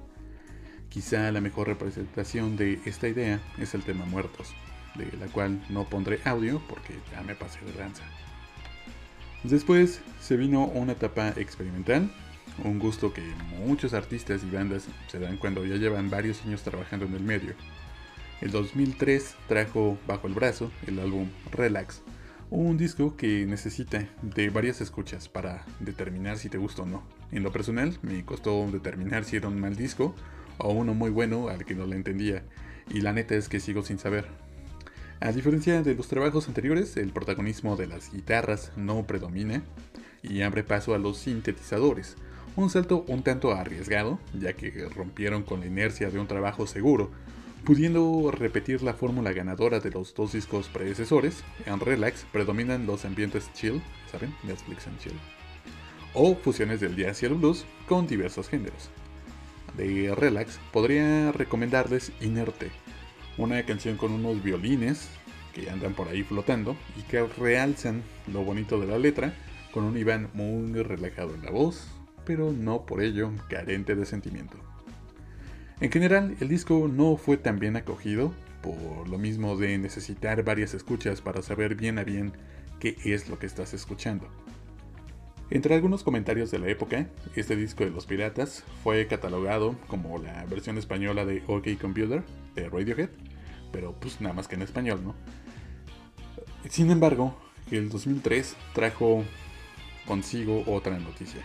Quizá 0.89 1.31
la 1.31 1.39
mejor 1.39 1.67
representación 1.67 2.57
de 2.57 2.81
esta 2.83 3.07
idea 3.07 3.39
es 3.59 3.73
el 3.73 3.83
tema 3.83 4.03
Muertos, 4.03 4.53
de 4.95 5.05
la 5.19 5.27
cual 5.27 5.65
no 5.69 5.87
pondré 5.87 6.19
audio 6.25 6.61
porque 6.67 6.95
ya 7.09 7.23
me 7.23 7.33
pasé 7.33 7.63
de 7.63 7.79
lanza. 7.79 8.03
Después 9.45 10.01
se 10.19 10.35
vino 10.35 10.65
una 10.65 10.91
etapa 10.91 11.29
experimental, 11.37 12.11
un 12.65 12.77
gusto 12.77 13.13
que 13.13 13.23
muchos 13.65 13.93
artistas 13.93 14.43
y 14.43 14.53
bandas 14.53 14.89
se 15.07 15.19
dan 15.19 15.37
cuando 15.37 15.65
ya 15.65 15.77
llevan 15.77 16.09
varios 16.09 16.43
años 16.43 16.61
trabajando 16.61 17.05
en 17.05 17.13
el 17.13 17.23
medio. 17.23 17.53
El 18.41 18.51
2003 18.51 19.33
trajo 19.47 19.97
bajo 20.05 20.27
el 20.27 20.33
brazo 20.33 20.73
el 20.85 20.99
álbum 20.99 21.29
Relax, 21.53 22.03
un 22.49 22.77
disco 22.77 23.17
que 23.17 23.45
necesita 23.45 24.07
de 24.21 24.49
varias 24.49 24.79
escuchas 24.79 25.27
para 25.27 25.65
determinar 25.79 26.37
si 26.37 26.49
te 26.49 26.57
gusta 26.57 26.83
o 26.83 26.85
no. 26.85 27.03
En 27.31 27.43
lo 27.43 27.51
personal, 27.51 27.97
me 28.01 28.23
costó 28.23 28.69
determinar 28.71 29.25
si 29.25 29.35
era 29.35 29.49
un 29.49 29.59
mal 29.59 29.75
disco 29.75 30.15
o 30.57 30.71
uno 30.71 30.93
muy 30.93 31.09
bueno 31.09 31.49
al 31.49 31.65
que 31.65 31.75
no 31.75 31.85
le 31.85 31.97
entendía, 31.97 32.43
y 32.89 33.01
la 33.01 33.13
neta 33.13 33.35
es 33.35 33.49
que 33.49 33.59
sigo 33.59 33.83
sin 33.83 33.99
saber. 33.99 34.27
A 35.19 35.31
diferencia 35.31 35.81
de 35.81 35.95
los 35.95 36.07
trabajos 36.07 36.47
anteriores, 36.47 36.95
el 36.95 37.11
protagonismo 37.11 37.75
de 37.75 37.87
las 37.87 38.11
guitarras 38.11 38.71
no 38.77 39.05
predomina 39.05 39.63
y 40.23 40.41
abre 40.41 40.63
paso 40.63 40.95
a 40.95 40.99
los 40.99 41.17
sintetizadores, 41.17 42.15
un 42.55 42.69
salto 42.69 43.03
un 43.07 43.23
tanto 43.23 43.51
arriesgado, 43.51 44.19
ya 44.39 44.53
que 44.53 44.87
rompieron 44.89 45.43
con 45.43 45.59
la 45.59 45.67
inercia 45.67 46.09
de 46.09 46.19
un 46.19 46.27
trabajo 46.27 46.65
seguro, 46.65 47.11
pudiendo 47.67 48.31
repetir 48.31 48.81
la 48.81 48.93
fórmula 48.93 49.33
ganadora 49.33 49.81
de 49.81 49.91
los 49.91 50.15
dos 50.15 50.31
discos 50.31 50.69
predecesores, 50.69 51.43
en 51.65 51.81
Relax 51.81 52.25
predominan 52.31 52.87
los 52.87 53.03
ambientes 53.03 53.51
chill, 53.53 53.83
¿saben? 54.09 54.33
Netflix 54.43 54.87
and 54.87 54.97
chill, 54.99 55.19
o 56.13 56.33
fusiones 56.35 56.79
del 56.79 56.95
jazz 56.95 57.21
y 57.21 57.25
el 57.25 57.33
blues 57.33 57.65
con 57.85 58.07
diversos 58.07 58.47
géneros. 58.47 58.89
De 59.75 60.15
Relax 60.15 60.61
podría 60.71 61.33
recomendarles 61.33 62.13
Inerte, 62.21 62.71
una 63.37 63.61
canción 63.65 63.97
con 63.97 64.13
unos 64.13 64.41
violines 64.41 65.09
que 65.53 65.69
andan 65.69 65.93
por 65.93 66.07
ahí 66.07 66.23
flotando 66.23 66.77
y 66.97 67.01
que 67.01 67.21
realzan 67.21 68.01
lo 68.31 68.45
bonito 68.45 68.79
de 68.79 68.87
la 68.87 68.97
letra 68.97 69.33
con 69.73 69.83
un 69.83 69.97
Iván 69.97 70.29
muy 70.33 70.71
relajado 70.83 71.35
en 71.35 71.43
la 71.43 71.51
voz, 71.51 71.85
pero 72.23 72.53
no 72.53 72.85
por 72.85 73.01
ello 73.01 73.29
carente 73.49 73.93
de 73.93 74.05
sentimiento. 74.05 74.57
En 75.79 75.91
general, 75.91 76.35
el 76.39 76.47
disco 76.47 76.89
no 76.91 77.17
fue 77.17 77.37
tan 77.37 77.59
bien 77.59 77.75
acogido, 77.75 78.33
por 78.63 79.07
lo 79.07 79.19
mismo 79.19 79.55
de 79.57 79.77
necesitar 79.77 80.43
varias 80.43 80.73
escuchas 80.73 81.21
para 81.21 81.43
saber 81.43 81.75
bien 81.75 81.99
a 81.99 82.03
bien 82.03 82.33
qué 82.79 82.97
es 83.05 83.29
lo 83.29 83.37
que 83.37 83.45
estás 83.45 83.75
escuchando. 83.75 84.27
Entre 85.51 85.75
algunos 85.75 86.03
comentarios 86.03 86.49
de 86.49 86.57
la 86.57 86.67
época, 86.67 87.07
este 87.35 87.55
disco 87.55 87.83
de 87.83 87.91
los 87.91 88.07
piratas 88.07 88.63
fue 88.83 89.05
catalogado 89.05 89.75
como 89.87 90.17
la 90.17 90.43
versión 90.45 90.79
española 90.79 91.25
de 91.25 91.43
OK 91.45 91.67
Computer 91.79 92.23
de 92.55 92.69
Radiohead, 92.69 93.09
pero 93.71 93.93
pues 93.99 94.19
nada 94.19 94.33
más 94.33 94.47
que 94.47 94.55
en 94.55 94.63
español, 94.63 95.01
¿no? 95.03 95.15
Sin 96.69 96.89
embargo, 96.89 97.37
el 97.69 97.89
2003 97.89 98.55
trajo 98.73 99.23
consigo 100.07 100.63
otra 100.65 100.97
noticia, 100.97 101.41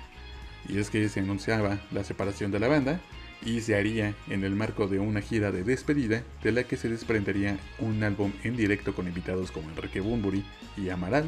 y 0.68 0.78
es 0.78 0.88
que 0.88 1.06
se 1.10 1.20
anunciaba 1.20 1.78
la 1.92 2.02
separación 2.02 2.50
de 2.50 2.60
la 2.60 2.68
banda 2.68 3.00
y 3.44 3.61
se 3.61 3.76
haría 3.76 4.14
en 4.28 4.44
el 4.44 4.54
marco 4.54 4.87
de 4.87 4.99
una 4.99 5.20
gira 5.20 5.50
de 5.50 5.64
despedida 5.64 6.22
de 6.42 6.52
la 6.52 6.64
que 6.64 6.76
se 6.76 6.88
desprendería 6.88 7.58
un 7.78 8.02
álbum 8.02 8.32
en 8.44 8.56
directo 8.56 8.94
con 8.94 9.06
invitados 9.06 9.50
como 9.50 9.68
Enrique 9.70 10.00
Bunbury 10.00 10.44
y 10.76 10.90
Amaral, 10.90 11.25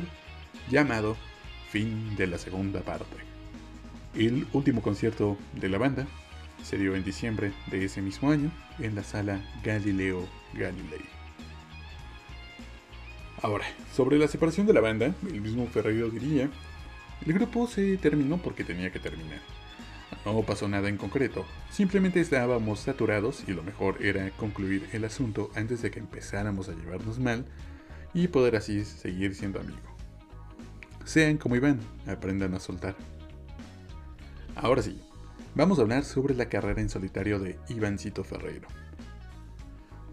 llamado 0.70 1.16
Fin 1.70 2.14
de 2.16 2.26
la 2.26 2.38
segunda 2.38 2.80
parte. 2.80 3.16
El 4.14 4.46
último 4.52 4.80
concierto 4.80 5.36
de 5.54 5.68
la 5.68 5.78
banda 5.78 6.06
se 6.62 6.78
dio 6.78 6.94
en 6.94 7.04
diciembre 7.04 7.52
de 7.70 7.84
ese 7.84 8.00
mismo 8.00 8.30
año 8.30 8.50
en 8.78 8.94
la 8.94 9.02
sala 9.02 9.40
Galileo 9.64 10.26
Galilei. 10.54 11.02
Ahora, 13.42 13.66
sobre 13.92 14.18
la 14.18 14.28
separación 14.28 14.66
de 14.66 14.72
la 14.72 14.80
banda, 14.80 15.14
el 15.30 15.40
mismo 15.40 15.66
Ferreiro 15.66 16.08
diría, 16.08 16.48
el 17.26 17.32
grupo 17.32 17.66
se 17.66 17.96
terminó 17.98 18.38
porque 18.38 18.64
tenía 18.64 18.90
que 18.90 19.00
terminar. 19.00 19.40
No 20.24 20.42
pasó 20.42 20.68
nada 20.68 20.88
en 20.88 20.96
concreto, 20.96 21.44
simplemente 21.70 22.20
estábamos 22.20 22.80
saturados 22.80 23.44
y 23.46 23.52
lo 23.52 23.62
mejor 23.62 24.02
era 24.02 24.30
concluir 24.30 24.88
el 24.92 25.04
asunto 25.04 25.50
antes 25.54 25.82
de 25.82 25.90
que 25.90 26.00
empezáramos 26.00 26.68
a 26.68 26.72
llevarnos 26.72 27.18
mal 27.18 27.44
y 28.14 28.28
poder 28.28 28.56
así 28.56 28.84
seguir 28.84 29.34
siendo 29.34 29.60
amigos. 29.60 29.82
Sean 31.04 31.36
como 31.36 31.56
Iván, 31.56 31.80
aprendan 32.06 32.54
a 32.54 32.60
soltar. 32.60 32.96
Ahora 34.56 34.80
sí, 34.80 34.98
vamos 35.54 35.78
a 35.78 35.82
hablar 35.82 36.04
sobre 36.04 36.34
la 36.34 36.48
carrera 36.48 36.80
en 36.80 36.88
solitario 36.88 37.38
de 37.38 37.58
Ivancito 37.68 38.24
Ferreiro. 38.24 38.68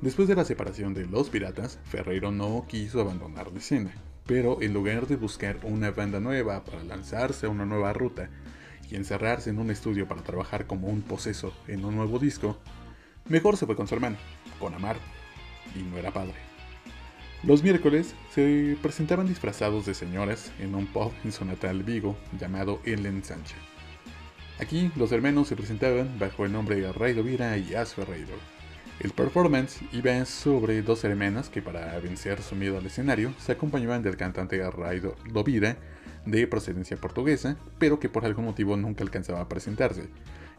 Después 0.01 0.27
de 0.27 0.35
la 0.35 0.43
separación 0.43 0.93
de 0.93 1.05
Los 1.05 1.29
Piratas, 1.29 1.79
Ferreiro 1.85 2.31
no 2.31 2.65
quiso 2.67 2.99
abandonar 2.99 3.51
la 3.51 3.59
escena, 3.59 3.93
pero 4.25 4.61
en 4.61 4.73
lugar 4.73 5.07
de 5.07 5.15
buscar 5.15 5.57
una 5.63 5.91
banda 5.91 6.19
nueva 6.19 6.65
para 6.65 6.83
lanzarse 6.83 7.45
a 7.45 7.49
una 7.49 7.65
nueva 7.65 7.93
ruta 7.93 8.29
y 8.91 8.95
encerrarse 8.95 9.49
en 9.49 9.59
un 9.59 9.71
estudio 9.71 10.07
para 10.07 10.21
trabajar 10.21 10.67
como 10.67 10.87
un 10.87 11.01
poseso 11.01 11.53
en 11.67 11.85
un 11.85 11.95
nuevo 11.95 12.19
disco, 12.19 12.57
mejor 13.27 13.57
se 13.57 13.65
fue 13.65 13.75
con 13.75 13.87
su 13.87 13.95
hermano, 13.95 14.17
con 14.59 14.73
Amar, 14.73 14.97
y 15.75 15.83
no 15.83 15.97
era 15.97 16.11
padre. 16.11 16.35
Los 17.43 17.63
miércoles 17.63 18.13
se 18.29 18.77
presentaban 18.83 19.27
disfrazados 19.27 19.85
de 19.85 19.95
señoras 19.95 20.51
en 20.59 20.75
un 20.75 20.85
pub 20.85 21.11
en 21.23 21.31
su 21.31 21.43
natal 21.43 21.81
Vigo 21.81 22.15
llamado 22.39 22.79
El 22.85 23.05
Ensanche. 23.05 23.55
Aquí 24.59 24.91
los 24.95 25.11
hermanos 25.11 25.47
se 25.47 25.55
presentaban 25.55 26.19
bajo 26.19 26.45
el 26.45 26.51
nombre 26.51 26.75
de 26.75 26.91
Ray 26.91 27.13
Dovira 27.13 27.57
y 27.57 27.73
As 27.73 27.95
Ferreiro. 27.95 28.35
El 28.99 29.09
performance 29.09 29.81
iba 29.91 30.23
sobre 30.25 30.83
dos 30.83 31.03
hermanas 31.03 31.49
que 31.49 31.63
para 31.63 31.97
vencer 31.99 32.43
su 32.43 32.55
miedo 32.55 32.77
al 32.77 32.85
escenario 32.85 33.33
se 33.39 33.53
acompañaban 33.53 34.03
del 34.03 34.17
cantante 34.17 34.61
Ray 34.69 35.01
Dovira 35.33 35.77
de 36.25 36.47
procedencia 36.47 36.97
portuguesa, 36.97 37.57
pero 37.79 37.99
que 37.99 38.09
por 38.09 38.25
algún 38.25 38.45
motivo 38.45 38.77
nunca 38.77 39.03
alcanzaba 39.03 39.41
a 39.41 39.49
presentarse, 39.49 40.09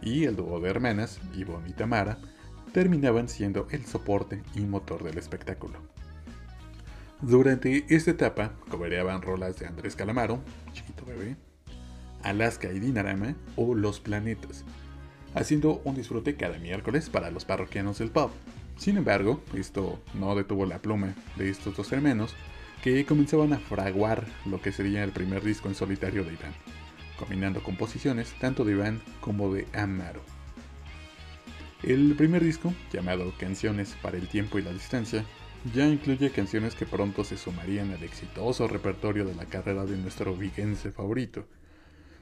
y 0.01 0.25
el 0.25 0.37
dúo 0.37 0.61
de 0.61 0.71
hermanas, 0.71 1.21
Ivonne 1.35 1.69
y 1.69 1.73
Tamara, 1.73 2.19
terminaban 2.73 3.29
siendo 3.29 3.69
el 3.71 3.85
soporte 3.87 4.43
y 4.55 4.61
motor 4.61 5.05
del 5.05 5.19
espectáculo. 5.19 5.79
Durante 7.21 7.85
esta 7.89 8.11
etapa 8.11 8.53
cobereaban 8.69 9.23
rolas 9.23 9.59
de 9.59 9.67
Andrés 9.67 9.95
Calamaro, 9.95 10.41
Chiquito 10.73 11.05
Bebé, 11.05 11.37
Alaska 12.25 12.73
y 12.73 12.81
Dinarama 12.81 13.37
o 13.55 13.75
Los 13.75 14.01
Planetas, 14.01 14.65
haciendo 15.35 15.81
un 15.85 15.95
disfrute 15.95 16.37
cada 16.37 16.59
miércoles 16.59 17.11
para 17.11 17.31
los 17.31 17.45
parroquianos 17.45 17.99
del 17.99 18.11
pub. 18.11 18.31
Sin 18.77 18.97
embargo, 18.97 19.41
esto 19.55 20.03
no 20.15 20.35
detuvo 20.35 20.67
la 20.67 20.81
pluma 20.81 21.15
de 21.37 21.51
estos 21.51 21.77
dos 21.77 21.93
hermanos 21.93 22.35
que 22.83 23.05
comenzaban 23.07 23.53
a 23.53 23.59
fraguar 23.59 24.27
lo 24.45 24.61
que 24.61 24.73
sería 24.73 25.05
el 25.05 25.13
primer 25.13 25.43
disco 25.43 25.69
en 25.69 25.77
solitario 25.77 26.25
de 26.25 26.33
Iván, 26.33 26.53
combinando 27.17 27.63
composiciones 27.63 28.35
tanto 28.41 28.65
de 28.65 28.73
Iván 28.73 29.01
como 29.21 29.55
de 29.55 29.67
Amaro. 29.73 30.23
El 31.85 32.15
primer 32.17 32.43
disco, 32.43 32.75
llamado 32.93 33.33
Canciones 33.39 33.97
para 34.03 34.17
el 34.17 34.29
Tiempo 34.29 34.59
y 34.59 34.63
la 34.63 34.73
Distancia, 34.73 35.25
ya 35.73 35.87
incluye 35.87 36.31
canciones 36.31 36.75
que 36.75 36.87
pronto 36.87 37.23
se 37.23 37.37
sumarían 37.37 37.93
al 37.93 38.03
exitoso 38.03 38.67
repertorio 38.67 39.25
de 39.25 39.37
la 39.37 39.47
carrera 39.47 39.85
de 39.85 39.97
nuestro 39.97 40.35
vigense 40.35 40.91
favorito. 40.91 41.47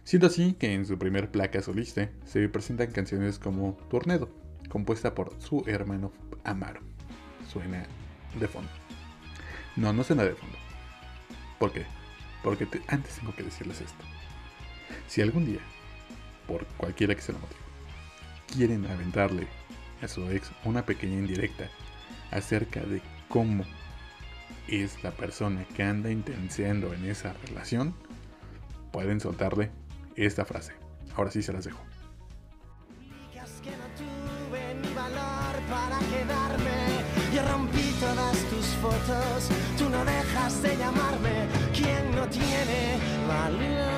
Siendo 0.05 0.27
así 0.27 0.55
que 0.55 0.75
en 0.75 0.85
su 0.85 0.99
primer 0.99 1.31
placa 1.31 1.63
solista 1.63 2.11
se 2.27 2.49
presentan 2.49 2.91
canciones 2.91 3.39
como 3.39 3.79
Tornado, 3.89 4.29
compuesta 4.69 5.15
por 5.15 5.35
su 5.41 5.65
hermano 5.67 6.13
Amaro. 6.45 6.81
Suena 7.51 7.87
de 8.39 8.49
fondo. 8.49 8.80
No, 9.77 9.93
no 9.93 10.05
suena 10.05 10.25
de 10.25 10.35
fondo. 10.35 10.57
¿Por 11.59 11.73
qué? 11.73 11.87
Porque 12.43 12.67
te- 12.67 12.83
antes 12.89 13.17
tengo 13.17 13.35
que 13.35 13.43
decirles 13.43 13.81
esto. 13.81 14.05
Si 15.07 15.21
algún 15.23 15.45
día, 15.47 15.61
por 16.47 16.65
cualquiera 16.77 17.15
que 17.15 17.23
sea 17.23 17.35
el 17.35 17.41
motivo, 17.41 17.61
quieren 18.55 18.87
aventarle 18.87 19.47
a 20.03 20.09
su 20.09 20.29
ex 20.31 20.51
una 20.65 20.85
pequeña 20.85 21.19
indirecta 21.19 21.69
acerca 22.31 22.81
de 22.81 23.03
cómo 23.29 23.65
es 24.69 25.03
la 25.03 25.11
persona 25.11 25.65
que 25.77 25.83
anda 25.83 26.11
intenseando 26.11 26.93
en 26.95 27.05
esa 27.09 27.33
relación, 27.47 27.95
pueden 28.93 29.21
soltarle 29.21 29.71
esta 30.17 30.45
frase. 30.45 30.73
Ahora 31.17 31.31
sí 31.31 31.43
se 31.43 31.53
las 31.53 31.65
dejo. 31.65 31.81
Que 33.63 33.71
no 33.73 33.85
tuve 33.95 34.95
valor 34.95 35.61
para 35.69 35.99
quedarme. 36.09 37.05
Yo 37.35 37.47
rompí 37.53 37.90
tú 39.77 39.91
no 39.91 40.05
dejas 40.05 40.63
de 40.63 40.77
llamarme. 40.77 41.49
¿Quién 41.73 42.15
no 42.15 42.27
tiene 42.29 42.99
valor 43.29 43.91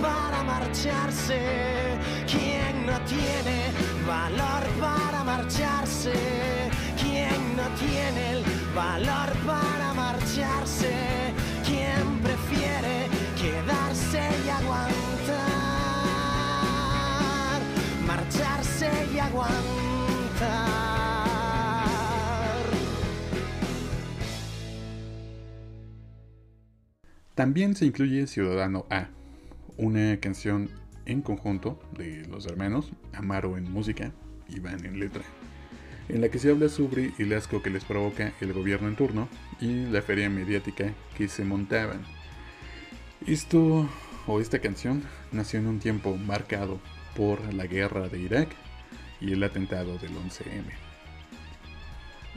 para 0.00 0.42
marcharse? 0.44 1.98
¿Quién 2.26 2.86
no 2.86 3.00
tiene 3.04 3.72
valor 4.06 4.62
para 4.80 5.24
marcharse? 5.24 6.12
¿Quién 7.00 7.56
no 7.56 7.66
tiene 7.78 8.30
el 8.32 8.44
valor 8.74 9.32
para 9.44 9.92
marcharse? 9.94 10.91
También 27.42 27.74
se 27.74 27.86
incluye 27.86 28.28
Ciudadano 28.28 28.86
A, 28.88 29.08
una 29.76 30.16
canción 30.20 30.70
en 31.06 31.22
conjunto 31.22 31.82
de 31.98 32.24
los 32.28 32.46
hermanos, 32.46 32.92
Amaro 33.12 33.56
en 33.58 33.68
música, 33.68 34.12
Iván 34.48 34.86
en 34.86 35.00
letra, 35.00 35.24
en 36.08 36.20
la 36.20 36.28
que 36.28 36.38
se 36.38 36.52
habla 36.52 36.68
sobre 36.68 37.10
el 37.18 37.32
asco 37.32 37.60
que 37.60 37.70
les 37.70 37.84
provoca 37.84 38.32
el 38.40 38.52
gobierno 38.52 38.86
en 38.86 38.94
turno 38.94 39.28
y 39.60 39.86
la 39.86 40.02
feria 40.02 40.30
mediática 40.30 40.92
que 41.18 41.26
se 41.26 41.44
montaban. 41.44 42.04
Esto 43.26 43.88
o 44.28 44.40
esta 44.40 44.60
canción 44.60 45.02
nació 45.32 45.58
en 45.58 45.66
un 45.66 45.80
tiempo 45.80 46.16
marcado 46.16 46.78
por 47.16 47.52
la 47.52 47.66
guerra 47.66 48.08
de 48.08 48.20
Irak 48.20 48.50
y 49.20 49.32
el 49.32 49.42
atentado 49.42 49.98
del 49.98 50.12
11M. 50.12 50.62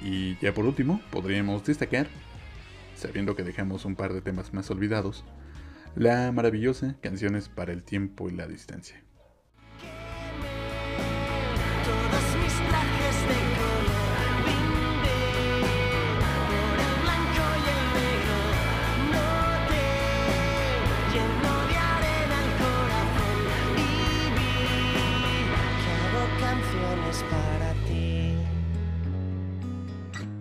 Y 0.04 0.36
ya 0.40 0.52
por 0.52 0.66
último, 0.66 1.00
podríamos 1.12 1.64
destacar 1.64 2.08
sabiendo 2.96 3.36
que 3.36 3.44
dejamos 3.44 3.86
un 3.86 3.96
par 3.96 4.14
de 4.14 4.22
temas 4.22 4.54
más 4.54 4.72
olvidados, 4.72 5.24
la 5.96 6.32
maravillosa 6.32 6.96
Canciones 7.02 7.50
para 7.50 7.72
el 7.72 7.84
Tiempo 7.84 8.30
y 8.30 8.34
la 8.34 8.48
Distancia. 8.48 9.06
Para 27.32 27.74
ti. 27.88 28.36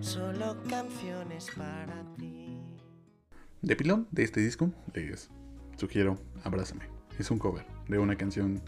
Solo 0.00 0.56
canciones 0.68 1.48
para 1.56 2.02
ti. 2.18 2.33
De 3.64 3.76
pilón 3.76 4.06
de 4.10 4.24
este 4.24 4.42
disco 4.42 4.70
les 4.92 5.30
sugiero 5.78 6.18
Abrázame. 6.42 6.84
Es 7.18 7.30
un 7.30 7.38
cover 7.38 7.64
de 7.88 7.98
una 7.98 8.14
canción 8.14 8.60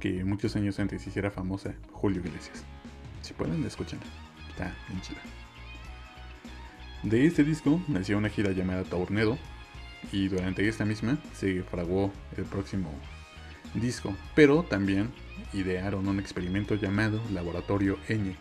que 0.00 0.24
muchos 0.24 0.56
años 0.56 0.80
antes 0.80 1.06
hiciera 1.06 1.30
famosa 1.30 1.74
Julio 1.92 2.22
Iglesias. 2.24 2.64
Si 3.20 3.34
pueden, 3.34 3.62
escúchenla. 3.62 4.06
Está 4.48 4.74
bien 4.88 5.02
chida. 5.02 5.20
De 7.02 7.26
este 7.26 7.44
disco 7.44 7.78
nació 7.88 8.16
una 8.16 8.30
gira 8.30 8.52
llamada 8.52 8.84
Tornado 8.84 9.36
y 10.12 10.28
durante 10.28 10.66
esta 10.66 10.86
misma 10.86 11.18
se 11.34 11.62
fraguó 11.64 12.10
el 12.34 12.44
próximo 12.44 12.88
disco, 13.74 14.16
pero 14.34 14.62
también 14.62 15.10
idearon 15.52 16.08
un 16.08 16.18
experimento 16.18 16.74
llamado 16.76 17.20
Laboratorio 17.34 17.98
Eñe, 18.08 18.38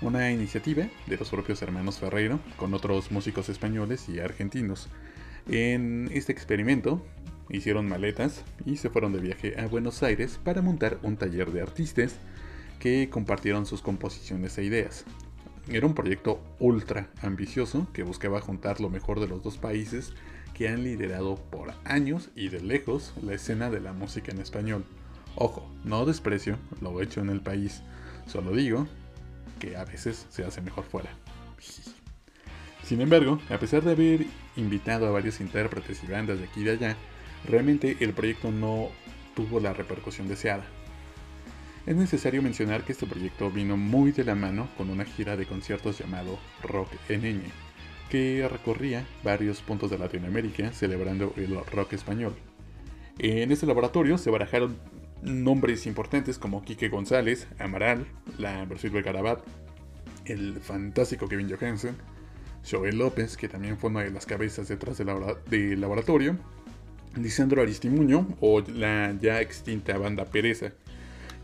una 0.00 0.30
iniciativa 0.30 0.86
de 1.08 1.16
los 1.16 1.28
propios 1.30 1.60
hermanos 1.60 1.98
Ferreiro 1.98 2.38
con 2.56 2.72
otros 2.72 3.10
músicos 3.10 3.48
españoles 3.48 4.08
y 4.08 4.20
argentinos. 4.20 4.88
En 5.48 6.10
este 6.12 6.32
experimento 6.32 7.04
hicieron 7.50 7.88
maletas 7.88 8.42
y 8.64 8.76
se 8.76 8.88
fueron 8.88 9.12
de 9.12 9.20
viaje 9.20 9.60
a 9.60 9.66
Buenos 9.66 10.02
Aires 10.02 10.40
para 10.42 10.62
montar 10.62 10.98
un 11.02 11.16
taller 11.16 11.52
de 11.52 11.60
artistas 11.60 12.16
que 12.78 13.10
compartieron 13.10 13.66
sus 13.66 13.82
composiciones 13.82 14.56
e 14.58 14.64
ideas. 14.64 15.04
Era 15.68 15.86
un 15.86 15.94
proyecto 15.94 16.40
ultra 16.58 17.10
ambicioso 17.22 17.86
que 17.92 18.02
buscaba 18.02 18.40
juntar 18.40 18.80
lo 18.80 18.90
mejor 18.90 19.20
de 19.20 19.28
los 19.28 19.42
dos 19.42 19.58
países 19.58 20.12
que 20.54 20.68
han 20.68 20.84
liderado 20.84 21.36
por 21.36 21.72
años 21.84 22.30
y 22.36 22.48
de 22.48 22.60
lejos 22.60 23.12
la 23.22 23.34
escena 23.34 23.70
de 23.70 23.80
la 23.80 23.92
música 23.92 24.32
en 24.32 24.40
español. 24.40 24.84
Ojo, 25.36 25.68
no 25.84 26.06
desprecio 26.06 26.58
lo 26.80 27.00
hecho 27.00 27.20
en 27.20 27.30
el 27.30 27.40
país, 27.40 27.82
solo 28.26 28.52
digo 28.52 28.86
que 29.58 29.76
a 29.76 29.84
veces 29.84 30.26
se 30.30 30.44
hace 30.44 30.60
mejor 30.60 30.84
fuera. 30.84 31.10
Sin 32.84 33.00
embargo, 33.00 33.40
a 33.48 33.58
pesar 33.58 33.82
de 33.82 33.92
haber 33.92 34.26
invitado 34.56 35.06
a 35.06 35.10
varios 35.10 35.40
intérpretes 35.40 36.04
y 36.04 36.06
bandas 36.06 36.38
de 36.38 36.44
aquí 36.44 36.60
y 36.60 36.64
de 36.64 36.72
allá, 36.72 36.96
realmente 37.48 37.96
el 38.00 38.12
proyecto 38.12 38.50
no 38.50 38.88
tuvo 39.34 39.58
la 39.58 39.72
repercusión 39.72 40.28
deseada. 40.28 40.64
Es 41.86 41.96
necesario 41.96 42.42
mencionar 42.42 42.84
que 42.84 42.92
este 42.92 43.06
proyecto 43.06 43.50
vino 43.50 43.76
muy 43.76 44.12
de 44.12 44.24
la 44.24 44.34
mano 44.34 44.68
con 44.76 44.90
una 44.90 45.04
gira 45.04 45.36
de 45.36 45.46
conciertos 45.46 45.98
llamado 45.98 46.38
Rock 46.62 46.90
en 47.08 47.22
Ñ, 47.22 47.42
que 48.10 48.46
recorría 48.50 49.06
varios 49.22 49.62
puntos 49.62 49.90
de 49.90 49.98
Latinoamérica 49.98 50.70
celebrando 50.72 51.32
el 51.36 51.58
rock 51.72 51.94
español. 51.94 52.34
En 53.18 53.50
este 53.50 53.66
laboratorio 53.66 54.18
se 54.18 54.30
barajaron 54.30 54.76
nombres 55.22 55.86
importantes 55.86 56.38
como 56.38 56.62
Quique 56.62 56.88
González, 56.88 57.48
Amaral, 57.58 58.06
la 58.38 58.66
Silver 58.76 59.02
Garabat, 59.02 59.40
el 60.26 60.60
fantástico 60.60 61.28
Kevin 61.28 61.50
Johansen, 61.50 61.96
Joel 62.68 62.98
López, 62.98 63.36
que 63.36 63.48
también 63.48 63.78
fue 63.78 63.90
una 63.90 64.02
de 64.02 64.10
las 64.10 64.26
cabezas 64.26 64.68
detrás 64.68 64.98
del, 64.98 65.08
del 65.50 65.80
laboratorio, 65.80 66.36
Lisandro 67.16 67.62
Aristimuño 67.62 68.26
o 68.40 68.60
la 68.60 69.14
ya 69.20 69.40
extinta 69.40 69.96
banda 69.98 70.24
Pereza. 70.24 70.72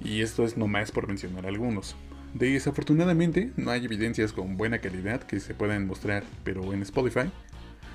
Y 0.03 0.23
esto 0.23 0.45
es 0.45 0.57
nomás 0.57 0.91
por 0.91 1.07
mencionar 1.07 1.47
algunos. 1.47 1.95
Desafortunadamente 2.35 3.53
no 3.57 3.71
hay 3.71 3.85
evidencias 3.85 4.33
con 4.33 4.57
buena 4.57 4.79
calidad 4.79 5.23
que 5.23 5.41
se 5.41 5.55
puedan 5.55 5.87
mostrar, 5.87 6.25
pero 6.45 6.73
en 6.73 6.83
Spotify 6.83 7.31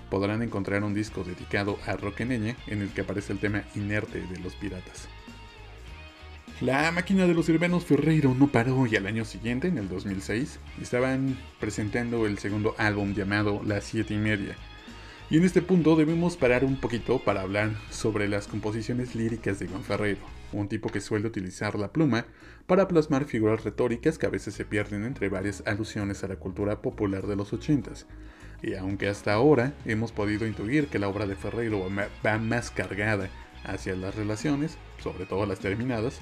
podrán 0.10 0.42
encontrar 0.42 0.84
un 0.84 0.94
disco 0.94 1.24
dedicado 1.24 1.80
a 1.86 1.96
Rock 1.96 2.22
en 2.22 2.30
Ñ 2.30 2.56
en 2.68 2.82
el 2.82 2.90
que 2.90 3.02
aparece 3.02 3.34
el 3.34 3.40
tema 3.40 3.64
inerte 3.76 4.20
de 4.20 4.40
los 4.40 4.56
piratas. 4.56 5.08
La 6.62 6.90
máquina 6.94 7.28
de 7.28 7.34
los 7.34 7.50
hermanos 7.50 7.84
Ferreiro 7.84 8.34
no 8.34 8.48
paró 8.48 8.88
y 8.88 8.96
al 8.96 9.08
año 9.08 9.26
siguiente, 9.26 9.68
en 9.68 9.78
el 9.78 9.90
2006, 9.90 10.62
estaban 10.82 11.38
presentando 11.60 12.26
el 12.26 12.38
segundo 12.38 12.76
álbum 12.78 13.14
llamado 13.14 13.62
Las 13.66 13.84
Siete 13.84 14.14
y 14.14 14.18
Media. 14.18 14.56
Y 15.30 15.36
en 15.36 15.44
este 15.44 15.62
punto 15.62 15.98
debemos 15.98 16.38
parar 16.38 16.64
un 16.64 16.78
poquito 16.80 17.20
para 17.20 17.42
hablar 17.42 17.72
sobre 17.90 18.30
las 18.30 18.48
composiciones 18.48 19.16
líricas 19.16 19.60
de 19.60 19.66
Iván 19.66 19.84
Ferreiro, 19.84 20.22
un 20.54 20.70
tipo 20.70 20.88
que 20.88 21.02
suele 21.02 21.28
utilizar 21.28 21.78
la 21.78 21.92
pluma 21.92 22.26
para 22.68 22.88
plasmar 22.88 23.26
figuras 23.26 23.66
retóricas 23.66 24.18
que 24.18 24.28
a 24.28 24.30
veces 24.30 24.54
se 24.54 24.64
pierden 24.64 25.04
entre 25.04 25.28
varias 25.28 25.62
alusiones 25.66 26.24
a 26.24 26.30
la 26.30 26.38
cultura 26.38 26.82
popular 26.82 27.28
de 27.28 27.36
los 27.36 27.52
ochentas. 27.52 28.08
Y 28.64 28.76
aunque 28.76 29.10
hasta 29.10 29.34
ahora 29.34 29.74
hemos 29.84 30.14
podido 30.14 30.48
intuir 30.48 30.88
que 30.88 31.00
la 31.00 31.10
obra 31.10 31.28
de 31.28 31.36
Ferreiro 31.36 31.86
va 32.26 32.38
más 32.38 32.72
cargada 32.72 33.30
hacia 33.66 33.94
las 33.98 34.16
relaciones, 34.16 34.78
sobre 35.00 35.26
todo 35.26 35.46
las 35.46 35.60
terminadas, 35.60 36.22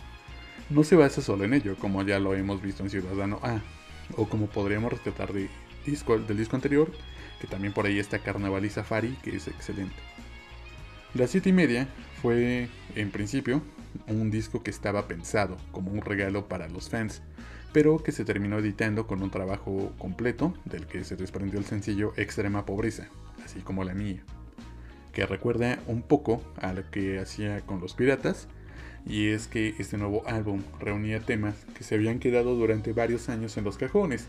no 0.73 0.83
se 0.83 0.95
basa 0.95 1.21
solo 1.21 1.43
en 1.43 1.53
ello, 1.53 1.75
como 1.77 2.01
ya 2.03 2.19
lo 2.19 2.33
hemos 2.33 2.61
visto 2.61 2.83
en 2.83 2.89
Ciudadano 2.89 3.39
A, 3.43 3.61
o 4.17 4.27
como 4.27 4.47
podríamos 4.47 4.91
rescatar 4.91 5.29
disco, 5.85 6.17
del 6.17 6.37
disco 6.37 6.55
anterior, 6.55 6.91
que 7.39 7.47
también 7.47 7.73
por 7.73 7.85
ahí 7.85 7.99
está 7.99 8.19
Carnaval 8.19 8.65
y 8.65 8.69
Safari, 8.69 9.17
que 9.21 9.35
es 9.35 9.47
excelente. 9.47 9.95
La 11.13 11.27
siete 11.27 11.49
y 11.49 11.53
media 11.53 11.87
fue, 12.21 12.69
en 12.95 13.11
principio, 13.11 13.61
un 14.07 14.31
disco 14.31 14.63
que 14.63 14.71
estaba 14.71 15.07
pensado 15.07 15.57
como 15.71 15.91
un 15.91 16.01
regalo 16.01 16.47
para 16.47 16.67
los 16.67 16.89
fans, 16.89 17.21
pero 17.71 18.01
que 18.01 18.11
se 18.11 18.25
terminó 18.25 18.57
editando 18.57 19.05
con 19.05 19.21
un 19.21 19.29
trabajo 19.29 19.93
completo 19.99 20.55
del 20.65 20.87
que 20.87 21.03
se 21.03 21.15
desprendió 21.15 21.59
el 21.59 21.65
sencillo 21.65 22.13
Extrema 22.17 22.65
Pobreza, 22.65 23.09
así 23.45 23.59
como 23.59 23.83
la 23.83 23.93
mía, 23.93 24.23
que 25.11 25.27
recuerda 25.27 25.77
un 25.85 26.01
poco 26.01 26.41
a 26.59 26.73
lo 26.73 26.89
que 26.89 27.19
hacía 27.19 27.61
con 27.61 27.79
los 27.79 27.93
piratas, 27.93 28.47
y 29.05 29.27
es 29.29 29.47
que 29.47 29.75
este 29.79 29.97
nuevo 29.97 30.23
álbum 30.27 30.61
reunía 30.79 31.19
temas 31.19 31.55
que 31.77 31.83
se 31.83 31.95
habían 31.95 32.19
quedado 32.19 32.55
durante 32.55 32.93
varios 32.93 33.29
años 33.29 33.57
en 33.57 33.63
los 33.63 33.77
cajones. 33.77 34.27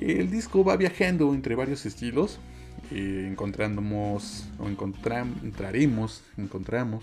El 0.00 0.30
disco 0.30 0.64
va 0.64 0.76
viajando 0.76 1.34
entre 1.34 1.54
varios 1.54 1.84
estilos, 1.86 2.38
eh, 2.90 3.26
encontramos 3.30 4.46
encontramos, 4.64 6.22
encontraremos 6.36 7.02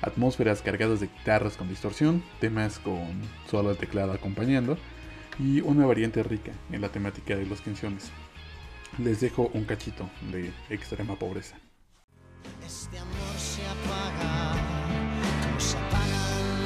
atmósferas 0.00 0.62
cargadas 0.62 1.00
de 1.00 1.08
guitarras 1.08 1.56
con 1.56 1.68
distorsión, 1.68 2.22
temas 2.40 2.78
con 2.78 3.08
solo 3.50 3.70
el 3.70 3.76
teclado 3.76 4.12
acompañando 4.12 4.78
y 5.38 5.60
una 5.60 5.86
variante 5.86 6.22
rica 6.22 6.52
en 6.70 6.80
la 6.80 6.88
temática 6.88 7.36
de 7.36 7.46
las 7.46 7.60
canciones. 7.60 8.10
Les 8.98 9.20
dejo 9.20 9.50
un 9.54 9.64
cachito 9.64 10.08
de 10.32 10.52
extrema 10.70 11.16
pobreza. 11.16 11.56
Este 12.64 12.98
amor 12.98 13.36
se 13.36 13.62
apaga, 13.66 14.27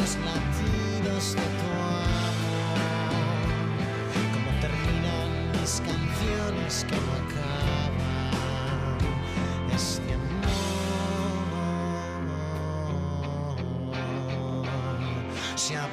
los 0.02 0.16
latidos 0.16 1.36
de 1.36 1.42
tu 1.42 1.66
amor, 1.78 2.34
como 4.34 4.50
terminan 4.60 5.30
mis 5.52 5.80
canciones 5.80 6.84
que 6.88 6.96
no 6.96 7.12
acaban. 7.22 7.92
Este 9.72 10.12
amor 10.12 10.56
se 15.54 15.76
apaga. 15.76 15.92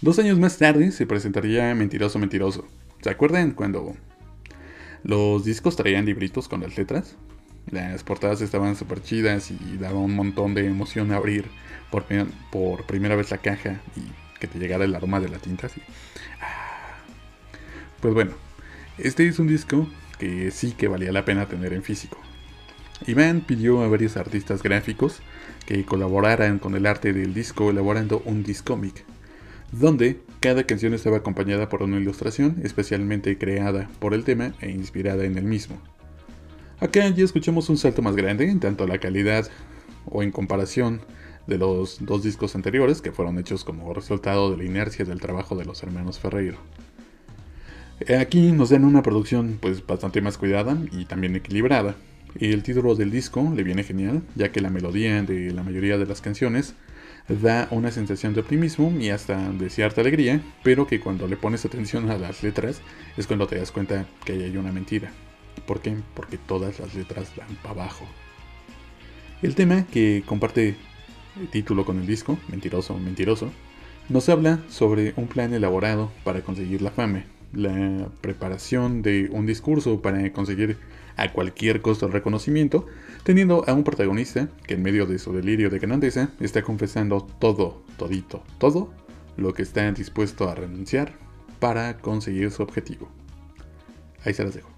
Dos 0.00 0.20
años 0.20 0.38
más 0.38 0.58
tarde 0.58 0.92
se 0.92 1.06
presentaría 1.06 1.74
Mentiroso 1.74 2.20
Mentiroso. 2.20 2.68
¿Se 3.02 3.10
acuerdan 3.10 3.50
cuando 3.50 3.96
los 5.02 5.44
discos 5.44 5.74
traían 5.74 6.06
libritos 6.06 6.46
con 6.46 6.60
las 6.60 6.78
letras? 6.78 7.16
Las 7.70 8.02
portadas 8.02 8.40
estaban 8.40 8.76
súper 8.76 9.02
chidas 9.02 9.50
y 9.50 9.76
daba 9.78 9.98
un 9.98 10.14
montón 10.14 10.54
de 10.54 10.66
emoción 10.66 11.12
abrir 11.12 11.46
por, 11.90 12.04
por 12.50 12.84
primera 12.86 13.16
vez 13.16 13.30
la 13.30 13.38
caja 13.38 13.80
y 13.96 14.02
que 14.40 14.46
te 14.46 14.58
llegara 14.58 14.84
el 14.84 14.94
aroma 14.94 15.20
de 15.20 15.28
la 15.28 15.38
tinta. 15.38 15.66
Así. 15.66 15.82
Ah. 16.40 16.96
Pues 18.00 18.14
bueno, 18.14 18.32
este 18.96 19.26
es 19.26 19.38
un 19.38 19.48
disco 19.48 19.88
que 20.18 20.50
sí 20.50 20.72
que 20.72 20.88
valía 20.88 21.12
la 21.12 21.24
pena 21.24 21.46
tener 21.46 21.72
en 21.72 21.82
físico. 21.82 22.18
Iván 23.06 23.42
pidió 23.42 23.82
a 23.82 23.88
varios 23.88 24.16
artistas 24.16 24.62
gráficos 24.62 25.20
que 25.66 25.84
colaboraran 25.84 26.58
con 26.58 26.74
el 26.74 26.86
arte 26.86 27.12
del 27.12 27.34
disco 27.34 27.70
elaborando 27.70 28.22
un 28.24 28.42
discómic, 28.42 29.04
donde 29.70 30.20
cada 30.40 30.64
canción 30.64 30.94
estaba 30.94 31.18
acompañada 31.18 31.68
por 31.68 31.82
una 31.82 31.98
ilustración 31.98 32.60
especialmente 32.64 33.38
creada 33.38 33.88
por 33.98 34.14
el 34.14 34.24
tema 34.24 34.54
e 34.60 34.70
inspirada 34.70 35.24
en 35.24 35.38
el 35.38 35.44
mismo. 35.44 35.80
Acá 36.80 37.08
ya 37.08 37.24
escuchamos 37.24 37.68
un 37.70 37.76
salto 37.76 38.02
más 38.02 38.14
grande 38.14 38.48
en 38.48 38.60
tanto 38.60 38.86
la 38.86 38.98
calidad 38.98 39.48
o 40.04 40.22
en 40.22 40.30
comparación 40.30 41.00
de 41.48 41.58
los 41.58 42.04
dos 42.04 42.22
discos 42.22 42.54
anteriores 42.54 43.02
que 43.02 43.10
fueron 43.10 43.36
hechos 43.36 43.64
como 43.64 43.92
resultado 43.92 44.52
de 44.52 44.58
la 44.58 44.64
inercia 44.64 45.04
del 45.04 45.20
trabajo 45.20 45.56
de 45.56 45.64
los 45.64 45.82
hermanos 45.82 46.20
Ferreiro. 46.20 46.58
Aquí 48.20 48.52
nos 48.52 48.70
dan 48.70 48.84
una 48.84 49.02
producción 49.02 49.58
pues 49.60 49.84
bastante 49.84 50.20
más 50.20 50.38
cuidada 50.38 50.78
y 50.92 51.06
también 51.06 51.34
equilibrada. 51.34 51.96
El 52.38 52.62
título 52.62 52.94
del 52.94 53.10
disco 53.10 53.52
le 53.56 53.64
viene 53.64 53.82
genial, 53.82 54.22
ya 54.36 54.52
que 54.52 54.60
la 54.60 54.70
melodía 54.70 55.20
de 55.22 55.50
la 55.50 55.64
mayoría 55.64 55.98
de 55.98 56.06
las 56.06 56.20
canciones 56.20 56.74
da 57.28 57.66
una 57.72 57.90
sensación 57.90 58.34
de 58.34 58.40
optimismo 58.40 58.94
y 59.00 59.10
hasta 59.10 59.50
de 59.50 59.68
cierta 59.68 60.02
alegría, 60.02 60.40
pero 60.62 60.86
que 60.86 61.00
cuando 61.00 61.26
le 61.26 61.36
pones 61.36 61.64
atención 61.64 62.08
a 62.08 62.18
las 62.18 62.44
letras 62.44 62.82
es 63.16 63.26
cuando 63.26 63.48
te 63.48 63.56
das 63.58 63.72
cuenta 63.72 64.06
que 64.24 64.34
hay 64.34 64.56
una 64.56 64.70
mentira. 64.70 65.10
¿Por 65.68 65.82
qué? 65.82 65.94
Porque 66.14 66.38
todas 66.38 66.80
las 66.80 66.94
letras 66.94 67.30
van 67.36 67.54
para 67.56 67.82
abajo. 67.82 68.06
El 69.42 69.54
tema 69.54 69.84
que 69.84 70.24
comparte 70.24 70.76
el 71.38 71.48
título 71.48 71.84
con 71.84 72.00
el 72.00 72.06
disco, 72.06 72.38
Mentiroso, 72.48 72.96
Mentiroso, 72.98 73.50
nos 74.08 74.30
habla 74.30 74.60
sobre 74.70 75.12
un 75.16 75.28
plan 75.28 75.52
elaborado 75.52 76.10
para 76.24 76.40
conseguir 76.40 76.80
la 76.80 76.90
fama, 76.90 77.26
la 77.52 78.08
preparación 78.22 79.02
de 79.02 79.28
un 79.30 79.44
discurso 79.44 80.00
para 80.00 80.32
conseguir 80.32 80.78
a 81.18 81.32
cualquier 81.32 81.82
costo 81.82 82.06
el 82.06 82.12
reconocimiento, 82.12 82.86
teniendo 83.22 83.68
a 83.68 83.74
un 83.74 83.84
protagonista 83.84 84.48
que 84.66 84.72
en 84.72 84.82
medio 84.82 85.04
de 85.04 85.18
su 85.18 85.34
delirio 85.34 85.68
de 85.68 85.80
grandeza 85.80 86.30
está 86.40 86.62
confesando 86.62 87.26
todo, 87.38 87.82
todito, 87.98 88.42
todo 88.56 88.90
lo 89.36 89.52
que 89.52 89.64
está 89.64 89.92
dispuesto 89.92 90.48
a 90.48 90.54
renunciar 90.54 91.12
para 91.60 91.98
conseguir 91.98 92.50
su 92.52 92.62
objetivo. 92.62 93.10
Ahí 94.24 94.32
se 94.32 94.44
las 94.44 94.54
dejo. 94.54 94.77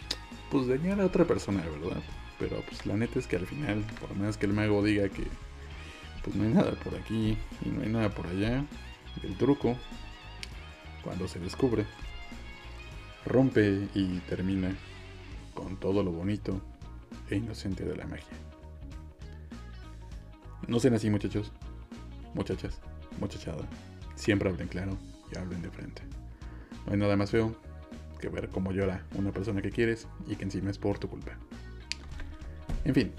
pues 0.51 0.67
dañar 0.67 0.99
a 0.99 1.05
otra 1.05 1.25
persona, 1.25 1.63
¿verdad? 1.63 2.01
Pero 2.37 2.61
pues 2.67 2.85
la 2.85 2.95
neta 2.97 3.17
es 3.17 3.25
que 3.25 3.37
al 3.37 3.47
final, 3.47 3.83
por 3.99 4.15
más 4.15 4.37
que 4.37 4.45
el 4.45 4.53
mago 4.53 4.83
diga 4.83 5.07
que 5.09 5.23
pues 6.23 6.35
no 6.35 6.43
hay 6.43 6.49
nada 6.49 6.71
por 6.73 6.93
aquí 6.95 7.37
y 7.65 7.69
no 7.69 7.81
hay 7.81 7.89
nada 7.89 8.09
por 8.09 8.27
allá, 8.27 8.65
el 9.23 9.37
truco, 9.37 9.75
cuando 11.03 11.27
se 11.27 11.39
descubre, 11.39 11.85
rompe 13.25 13.87
y 13.95 14.19
termina 14.29 14.75
con 15.53 15.77
todo 15.77 16.03
lo 16.03 16.11
bonito 16.11 16.61
e 17.29 17.37
inocente 17.37 17.85
de 17.85 17.95
la 17.95 18.05
magia. 18.05 18.37
No 20.67 20.79
sean 20.79 20.93
así 20.93 21.09
muchachos, 21.09 21.51
muchachas, 22.33 22.79
muchachada. 23.19 23.67
Siempre 24.15 24.49
hablen 24.49 24.67
claro 24.67 24.97
y 25.33 25.37
hablen 25.37 25.61
de 25.61 25.71
frente. 25.71 26.03
No 26.85 26.93
hay 26.93 26.99
nada 26.99 27.15
más 27.15 27.31
feo 27.31 27.55
que 28.21 28.29
ver 28.29 28.47
cómo 28.47 28.71
llora 28.71 29.05
una 29.15 29.31
persona 29.31 29.61
que 29.61 29.71
quieres 29.71 30.07
y 30.27 30.37
que 30.37 30.45
encima 30.45 30.71
es 30.71 30.77
por 30.77 30.99
tu 30.99 31.09
culpa. 31.09 31.37
En 32.85 32.95
fin. 32.95 33.11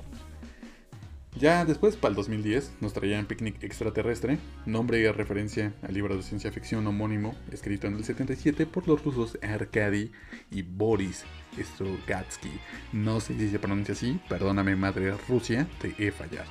Ya 1.39 1.65
después, 1.65 1.97
para 1.97 2.11
el 2.11 2.17
2010, 2.17 2.73
nos 2.81 2.93
traían 2.93 3.25
Picnic 3.27 3.63
Extraterrestre, 3.63 4.39
nombre 4.67 4.99
y 5.01 5.09
referencia 5.09 5.73
al 5.83 5.95
libro 5.95 6.15
de 6.15 6.23
ciencia 6.23 6.53
ficción 6.53 6.87
homónimo, 6.87 7.35
escrito 7.51 7.87
en 7.87 7.95
el 7.95 8.05
77 8.05 8.67
por 8.67 8.87
los 8.87 9.03
rusos 9.03 9.39
Arkady 9.43 10.13
y 10.51 10.63
Boris 10.63 11.25
Strugatsky. 11.59 12.51
No 12.93 13.19
sé 13.21 13.37
si 13.39 13.49
se 13.49 13.59
pronuncia 13.59 13.95
así, 13.95 14.21
perdóname 14.29 14.77
madre 14.77 15.15
Rusia, 15.27 15.67
te 15.81 15.95
he 15.99 16.13
fallado. 16.13 16.51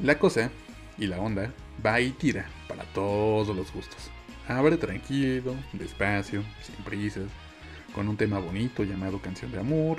La 0.00 0.18
cosa 0.18 0.50
y 0.96 1.06
la 1.06 1.20
onda 1.20 1.52
va 1.84 2.00
y 2.00 2.12
tira 2.12 2.46
para 2.66 2.84
todos 2.92 3.54
los 3.54 3.72
gustos. 3.72 4.10
Abre 4.48 4.78
tranquilo, 4.78 5.54
despacio, 5.74 6.42
sin 6.62 6.82
prisas, 6.82 7.26
con 7.94 8.08
un 8.08 8.16
tema 8.16 8.38
bonito 8.38 8.82
llamado 8.82 9.20
Canción 9.20 9.52
de 9.52 9.58
Amor. 9.58 9.98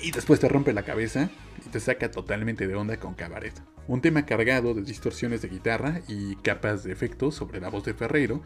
Y 0.00 0.10
después 0.10 0.40
te 0.40 0.48
rompe 0.48 0.72
la 0.72 0.82
cabeza 0.82 1.30
y 1.64 1.68
te 1.68 1.78
saca 1.78 2.10
totalmente 2.10 2.66
de 2.66 2.74
onda 2.74 2.96
con 2.96 3.14
Cabaret. 3.14 3.54
Un 3.86 4.00
tema 4.00 4.26
cargado 4.26 4.74
de 4.74 4.82
distorsiones 4.82 5.42
de 5.42 5.48
guitarra 5.48 6.00
y 6.08 6.34
capas 6.36 6.82
de 6.82 6.92
efectos 6.92 7.36
sobre 7.36 7.60
la 7.60 7.70
voz 7.70 7.84
de 7.84 7.94
Ferreiro 7.94 8.42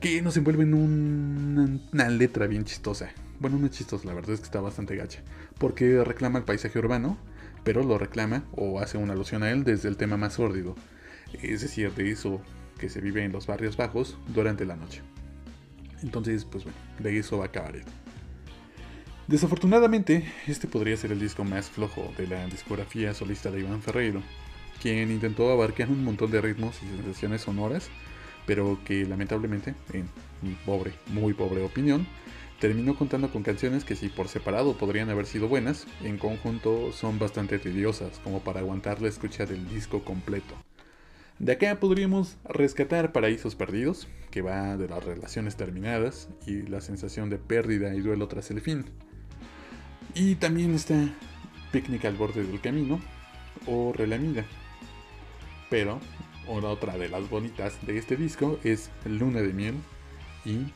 que 0.00 0.22
nos 0.22 0.36
envuelven 0.36 0.74
una, 0.74 1.80
una 1.92 2.08
letra 2.08 2.46
bien 2.46 2.64
chistosa. 2.64 3.10
Bueno, 3.40 3.58
no 3.58 3.66
es 3.66 3.72
chistosa, 3.72 4.06
la 4.06 4.14
verdad 4.14 4.34
es 4.34 4.40
que 4.40 4.46
está 4.46 4.60
bastante 4.60 4.94
gacha. 4.94 5.24
Porque 5.58 6.04
reclama 6.04 6.38
el 6.38 6.44
paisaje 6.44 6.78
urbano, 6.78 7.18
pero 7.64 7.82
lo 7.82 7.98
reclama 7.98 8.44
o 8.52 8.78
hace 8.78 8.96
una 8.96 9.14
alusión 9.14 9.42
a 9.42 9.50
él 9.50 9.64
desde 9.64 9.88
el 9.88 9.96
tema 9.96 10.16
más 10.16 10.34
sórdido. 10.34 10.76
Es 11.42 11.62
decir, 11.62 11.92
de 11.94 12.12
eso 12.12 12.40
que 12.78 12.88
se 12.88 13.00
vive 13.00 13.24
en 13.24 13.32
los 13.32 13.46
barrios 13.46 13.76
bajos 13.76 14.18
durante 14.28 14.64
la 14.64 14.76
noche. 14.76 15.02
Entonces, 16.02 16.44
pues 16.44 16.64
bueno, 16.64 16.78
de 16.98 17.18
eso 17.18 17.38
va 17.38 17.50
Cabaret. 17.50 17.86
Desafortunadamente, 19.26 20.24
este 20.46 20.68
podría 20.68 20.96
ser 20.96 21.10
el 21.10 21.18
disco 21.18 21.42
más 21.42 21.68
flojo 21.68 22.12
de 22.16 22.28
la 22.28 22.46
discografía 22.46 23.12
solista 23.12 23.50
de 23.50 23.60
Iván 23.60 23.82
Ferreiro, 23.82 24.22
quien 24.80 25.10
intentó 25.10 25.50
abarcar 25.50 25.88
un 25.88 26.04
montón 26.04 26.30
de 26.30 26.40
ritmos 26.40 26.76
y 26.82 26.96
sensaciones 26.96 27.42
sonoras, 27.42 27.88
pero 28.46 28.78
que 28.84 29.04
lamentablemente, 29.04 29.74
en 29.92 30.08
mi 30.42 30.54
pobre, 30.64 30.92
muy 31.08 31.34
pobre 31.34 31.64
opinión, 31.64 32.06
terminó 32.60 32.96
contando 32.96 33.30
con 33.32 33.42
canciones 33.42 33.84
que 33.84 33.96
si 33.96 34.08
por 34.08 34.28
separado 34.28 34.78
podrían 34.78 35.10
haber 35.10 35.26
sido 35.26 35.48
buenas, 35.48 35.86
en 36.04 36.18
conjunto 36.18 36.92
son 36.92 37.18
bastante 37.18 37.58
tediosas 37.58 38.20
como 38.22 38.40
para 38.40 38.60
aguantar 38.60 39.02
la 39.02 39.08
escucha 39.08 39.44
del 39.44 39.68
disco 39.68 40.04
completo. 40.04 40.54
De 41.38 41.52
acá 41.52 41.78
podríamos 41.78 42.38
rescatar 42.44 43.12
Paraísos 43.12 43.54
Perdidos, 43.54 44.08
que 44.30 44.40
va 44.40 44.76
de 44.78 44.88
las 44.88 45.04
relaciones 45.04 45.56
terminadas 45.56 46.30
y 46.46 46.62
la 46.62 46.80
sensación 46.80 47.28
de 47.28 47.36
pérdida 47.36 47.94
y 47.94 48.00
duelo 48.00 48.26
tras 48.26 48.50
el 48.50 48.62
fin. 48.62 48.86
Y 50.14 50.36
también 50.36 50.74
está 50.74 50.94
Picnic 51.72 52.06
al 52.06 52.16
borde 52.16 52.42
del 52.42 52.60
camino 52.62 53.00
o 53.66 53.92
Relamida. 53.92 54.46
Pero 55.68 56.00
una 56.48 56.68
otra 56.68 56.96
de 56.96 57.10
las 57.10 57.28
bonitas 57.28 57.84
de 57.86 57.98
este 57.98 58.16
disco 58.16 58.58
es 58.64 58.90
Luna 59.04 59.42
de 59.42 59.52
Miel 59.52 59.74
y 60.46 60.72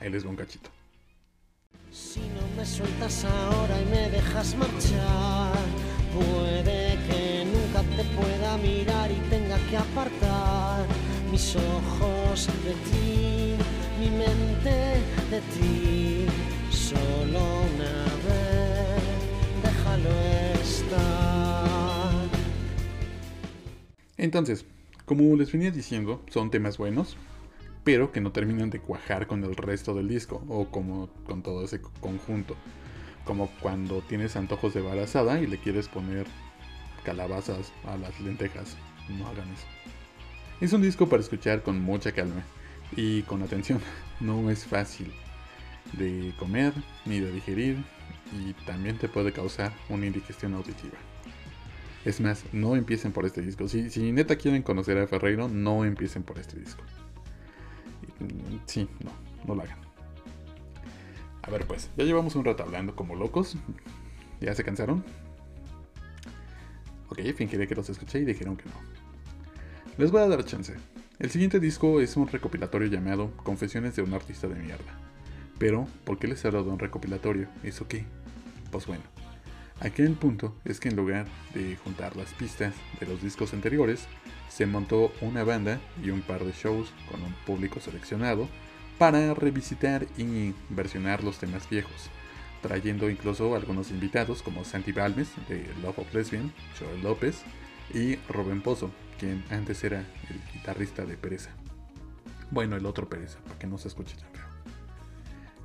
Él 0.00 0.14
es 0.14 0.24
un 0.24 0.36
cachito. 0.36 0.68
Si 1.90 2.20
no 2.20 2.56
me 2.56 2.66
sueltas 2.66 3.24
ahora 3.24 3.80
y 3.80 3.84
me 3.86 4.10
dejas 4.10 4.54
marchar, 4.56 5.56
puede 6.12 6.98
que 7.08 7.46
nunca 7.46 7.82
te 7.96 8.04
pueda 8.14 8.58
mirar 8.58 9.10
y 9.10 9.30
tenga 9.30 9.45
que 9.70 9.76
apartar 9.76 10.86
mis 11.30 11.56
ojos 11.56 12.48
de 12.64 12.72
ti, 12.72 13.56
mi 13.98 14.10
mente 14.10 15.02
de 15.30 15.40
ti, 15.54 16.26
solo 16.70 17.40
una 17.74 18.04
vez, 18.26 19.02
déjalo 19.62 20.10
estar. 20.60 22.28
Entonces, 24.16 24.64
como 25.04 25.36
les 25.36 25.50
venía 25.50 25.70
diciendo, 25.70 26.22
son 26.30 26.50
temas 26.50 26.78
buenos, 26.78 27.16
pero 27.82 28.12
que 28.12 28.20
no 28.20 28.32
terminan 28.32 28.70
de 28.70 28.80
cuajar 28.80 29.26
con 29.26 29.42
el 29.42 29.56
resto 29.56 29.94
del 29.94 30.08
disco 30.08 30.42
o 30.48 30.66
como 30.66 31.08
con 31.26 31.42
todo 31.42 31.64
ese 31.64 31.80
conjunto. 32.00 32.56
Como 33.24 33.48
cuando 33.60 34.00
tienes 34.02 34.36
antojos 34.36 34.74
de 34.74 34.82
barazada 34.82 35.40
y 35.40 35.46
le 35.46 35.58
quieres 35.58 35.88
poner 35.88 36.26
calabazas 37.04 37.72
a 37.84 37.96
las 37.96 38.18
lentejas. 38.20 38.76
No 39.08 39.26
hagan 39.28 39.48
eso. 39.50 39.66
Es 40.60 40.72
un 40.72 40.82
disco 40.82 41.08
para 41.08 41.22
escuchar 41.22 41.62
con 41.62 41.80
mucha 41.80 42.12
calma 42.12 42.42
y 42.96 43.22
con 43.22 43.42
atención. 43.42 43.80
No 44.18 44.50
es 44.50 44.64
fácil 44.64 45.12
de 45.92 46.32
comer 46.38 46.72
ni 47.04 47.20
de 47.20 47.30
digerir 47.30 47.84
y 48.32 48.54
también 48.64 48.96
te 48.96 49.10
puede 49.10 49.30
causar 49.30 49.72
una 49.90 50.06
indigestión 50.06 50.54
auditiva. 50.54 50.96
Es 52.06 52.20
más, 52.20 52.44
no 52.52 52.76
empiecen 52.76 53.12
por 53.12 53.26
este 53.26 53.42
disco. 53.42 53.68
Si, 53.68 54.12
neta 54.12 54.36
quieren 54.36 54.62
conocer 54.62 54.96
a 54.96 55.06
Ferreiro, 55.06 55.48
no 55.48 55.84
empiecen 55.84 56.22
por 56.22 56.38
este 56.38 56.58
disco. 56.58 56.82
Sí, 58.64 58.88
no, 59.04 59.10
no 59.46 59.54
lo 59.54 59.62
hagan. 59.62 59.78
A 61.42 61.50
ver 61.50 61.66
pues, 61.66 61.90
ya 61.96 62.04
llevamos 62.04 62.34
un 62.36 62.44
rato 62.44 62.62
hablando 62.62 62.96
como 62.96 63.16
locos. 63.16 63.56
¿Ya 64.40 64.54
se 64.54 64.64
cansaron? 64.64 65.04
Ok, 67.08 67.20
fingiré 67.36 67.66
que 67.66 67.74
los 67.74 67.88
escuché 67.88 68.20
y 68.20 68.24
dijeron 68.24 68.56
que 68.56 68.64
no. 68.64 68.95
Les 69.98 70.10
voy 70.10 70.20
a 70.20 70.28
dar 70.28 70.44
chance. 70.44 70.74
El 71.18 71.30
siguiente 71.30 71.58
disco 71.58 72.02
es 72.02 72.18
un 72.18 72.28
recopilatorio 72.28 72.86
llamado 72.88 73.32
Confesiones 73.42 73.96
de 73.96 74.02
un 74.02 74.12
artista 74.12 74.46
de 74.46 74.54
mierda. 74.54 74.92
Pero, 75.58 75.88
¿por 76.04 76.18
qué 76.18 76.28
les 76.28 76.44
he 76.44 76.50
dado 76.50 76.70
un 76.70 76.78
recopilatorio? 76.78 77.48
¿Eso 77.62 77.88
qué? 77.88 78.04
Pues 78.70 78.86
bueno, 78.86 79.04
aquí 79.80 80.02
el 80.02 80.12
punto 80.12 80.54
es 80.66 80.80
que 80.80 80.90
en 80.90 80.96
lugar 80.96 81.24
de 81.54 81.76
juntar 81.76 82.14
las 82.14 82.34
pistas 82.34 82.74
de 83.00 83.06
los 83.06 83.22
discos 83.22 83.54
anteriores, 83.54 84.06
se 84.50 84.66
montó 84.66 85.12
una 85.22 85.44
banda 85.44 85.80
y 86.04 86.10
un 86.10 86.20
par 86.20 86.44
de 86.44 86.52
shows 86.52 86.92
con 87.10 87.22
un 87.22 87.32
público 87.46 87.80
seleccionado 87.80 88.50
para 88.98 89.32
revisitar 89.32 90.06
y 90.18 90.52
versionar 90.68 91.24
los 91.24 91.38
temas 91.38 91.70
viejos, 91.70 92.10
trayendo 92.60 93.08
incluso 93.08 93.56
algunos 93.56 93.90
invitados 93.90 94.42
como 94.42 94.62
Santi 94.62 94.92
Balmes 94.92 95.30
de 95.48 95.66
Love 95.82 96.00
of 96.00 96.14
Lesbian, 96.14 96.52
Joel 96.78 97.02
López 97.02 97.40
y 97.94 98.16
Rubén 98.28 98.60
Pozo, 98.60 98.90
quien 99.18 99.44
antes 99.50 99.82
era 99.84 100.00
el 100.00 100.40
guitarrista 100.52 101.04
de 101.04 101.16
Pereza. 101.16 101.50
Bueno, 102.50 102.76
el 102.76 102.86
otro 102.86 103.08
Pereza, 103.08 103.38
para 103.40 103.58
que 103.58 103.66
no 103.66 103.78
se 103.78 103.88
escuche 103.88 104.16
tan 104.16 104.30
feo. 104.32 104.46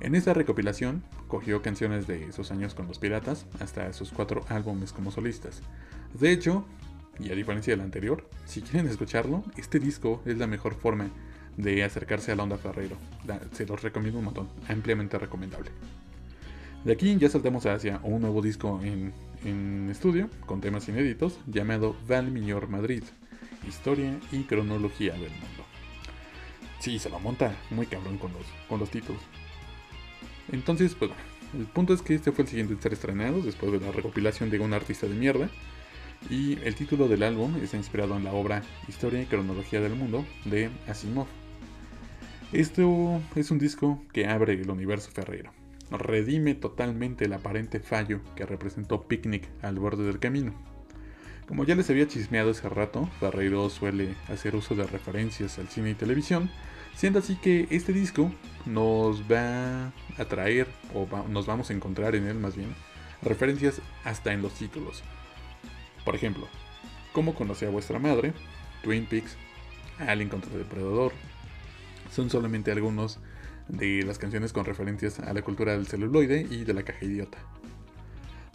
En 0.00 0.14
esta 0.16 0.34
recopilación 0.34 1.04
cogió 1.28 1.62
canciones 1.62 2.06
de 2.06 2.32
sus 2.32 2.50
años 2.50 2.74
con 2.74 2.88
los 2.88 2.98
piratas 2.98 3.46
hasta 3.60 3.92
sus 3.92 4.10
cuatro 4.10 4.44
álbumes 4.48 4.92
como 4.92 5.12
solistas. 5.12 5.62
De 6.18 6.32
hecho, 6.32 6.66
y 7.20 7.30
a 7.30 7.34
diferencia 7.34 7.72
del 7.72 7.84
anterior, 7.84 8.28
si 8.44 8.62
quieren 8.62 8.88
escucharlo, 8.88 9.44
este 9.56 9.78
disco 9.78 10.20
es 10.26 10.38
la 10.38 10.46
mejor 10.46 10.74
forma 10.74 11.10
de 11.56 11.84
acercarse 11.84 12.32
a 12.32 12.36
la 12.36 12.42
onda 12.42 12.56
Ferrero. 12.56 12.96
Se 13.52 13.66
los 13.66 13.82
recomiendo 13.82 14.18
un 14.18 14.24
montón, 14.24 14.48
ampliamente 14.68 15.18
recomendable. 15.18 15.70
De 16.84 16.92
aquí 16.92 17.16
ya 17.16 17.28
saltamos 17.28 17.66
hacia 17.66 18.00
un 18.02 18.22
nuevo 18.22 18.42
disco 18.42 18.80
en, 18.82 19.12
en 19.44 19.88
estudio, 19.88 20.28
con 20.46 20.60
temas 20.60 20.88
inéditos, 20.88 21.38
llamado 21.46 21.94
Val 22.08 22.32
Miñor 22.32 22.68
Madrid, 22.68 23.04
Historia 23.66 24.18
y 24.30 24.44
Cronología 24.44 25.12
del 25.12 25.30
Mundo. 25.30 25.64
Sí, 26.80 26.98
se 26.98 27.10
lo 27.10 27.20
monta 27.20 27.54
muy 27.70 27.86
cabrón 27.86 28.18
con 28.18 28.32
los, 28.32 28.46
con 28.68 28.80
los 28.80 28.90
títulos. 28.90 29.22
Entonces, 30.50 30.94
pues 30.94 31.10
bueno, 31.10 31.24
el 31.58 31.66
punto 31.66 31.94
es 31.94 32.02
que 32.02 32.14
este 32.14 32.32
fue 32.32 32.44
el 32.44 32.50
siguiente 32.50 32.74
en 32.74 32.82
ser 32.82 32.92
estrenado 32.92 33.40
después 33.40 33.72
de 33.72 33.80
la 33.80 33.92
recopilación 33.92 34.50
de 34.50 34.58
un 34.58 34.72
artista 34.72 35.06
de 35.06 35.14
mierda. 35.14 35.48
Y 36.30 36.58
el 36.62 36.74
título 36.74 37.08
del 37.08 37.24
álbum 37.24 37.56
está 37.62 37.76
inspirado 37.76 38.16
en 38.16 38.24
la 38.24 38.32
obra 38.32 38.62
Historia 38.88 39.20
y 39.20 39.26
Cronología 39.26 39.80
del 39.80 39.94
Mundo 39.94 40.24
de 40.44 40.70
Asimov. 40.86 41.26
Esto 42.52 43.20
es 43.34 43.50
un 43.50 43.58
disco 43.58 44.02
que 44.12 44.26
abre 44.26 44.54
el 44.54 44.70
universo 44.70 45.10
Ferrero. 45.10 45.52
Redime 45.90 46.54
totalmente 46.54 47.24
el 47.24 47.32
aparente 47.32 47.80
fallo 47.80 48.20
que 48.36 48.46
representó 48.46 49.02
Picnic 49.08 49.48
al 49.62 49.78
borde 49.78 50.04
del 50.04 50.18
camino. 50.18 50.71
Como 51.52 51.64
ya 51.64 51.74
les 51.74 51.90
había 51.90 52.08
chismeado 52.08 52.52
hace 52.52 52.66
rato, 52.66 53.10
Ferreiro 53.20 53.68
suele 53.68 54.14
hacer 54.28 54.56
uso 54.56 54.74
de 54.74 54.84
referencias 54.84 55.58
al 55.58 55.68
cine 55.68 55.90
y 55.90 55.94
televisión, 55.94 56.50
siendo 56.94 57.18
así 57.18 57.36
que 57.36 57.66
este 57.68 57.92
disco 57.92 58.32
nos 58.64 59.30
va 59.30 59.88
a 60.16 60.24
traer, 60.30 60.66
o 60.94 61.06
nos 61.28 61.44
vamos 61.44 61.68
a 61.68 61.74
encontrar 61.74 62.14
en 62.14 62.26
él 62.26 62.38
más 62.38 62.56
bien, 62.56 62.74
referencias 63.20 63.82
hasta 64.02 64.32
en 64.32 64.40
los 64.40 64.54
títulos. 64.54 65.02
Por 66.06 66.14
ejemplo, 66.14 66.48
¿Cómo 67.12 67.34
conocí 67.34 67.66
a 67.66 67.68
vuestra 67.68 67.98
madre? 67.98 68.32
Twin 68.82 69.04
Peaks, 69.04 69.36
Alien 69.98 70.30
contra 70.30 70.56
Depredador. 70.56 71.12
Son 72.10 72.30
solamente 72.30 72.72
algunos 72.72 73.18
de 73.68 74.04
las 74.04 74.18
canciones 74.18 74.54
con 74.54 74.64
referencias 74.64 75.20
a 75.20 75.34
la 75.34 75.42
cultura 75.42 75.72
del 75.72 75.86
celuloide 75.86 76.46
y 76.50 76.64
de 76.64 76.72
la 76.72 76.82
caja 76.82 77.04
idiota. 77.04 77.36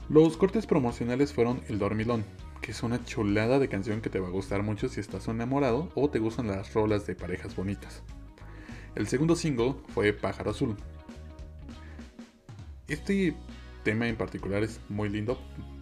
Los 0.09 0.35
cortes 0.35 0.65
promocionales 0.65 1.31
fueron 1.31 1.61
El 1.67 1.77
Dormilón, 1.77 2.25
que 2.61 2.71
es 2.71 2.83
una 2.83 3.03
chulada 3.03 3.59
de 3.59 3.69
canción 3.69 4.01
que 4.01 4.09
te 4.09 4.19
va 4.19 4.27
a 4.27 4.31
gustar 4.31 4.63
mucho 4.63 4.89
si 4.89 4.99
estás 4.99 5.27
enamorado 5.27 5.91
o 5.95 6.09
te 6.09 6.19
gustan 6.19 6.47
las 6.47 6.73
rolas 6.73 7.05
de 7.07 7.15
parejas 7.15 7.55
bonitas. 7.55 8.01
El 8.95 9.07
segundo 9.07 9.35
single 9.35 9.75
fue 9.93 10.13
Pájaro 10.13 10.51
Azul. 10.51 10.75
Este 12.87 13.35
tema 13.83 14.07
en 14.07 14.15
particular 14.15 14.63
es 14.63 14.79
muy 14.89 15.09
lindo 15.09 15.39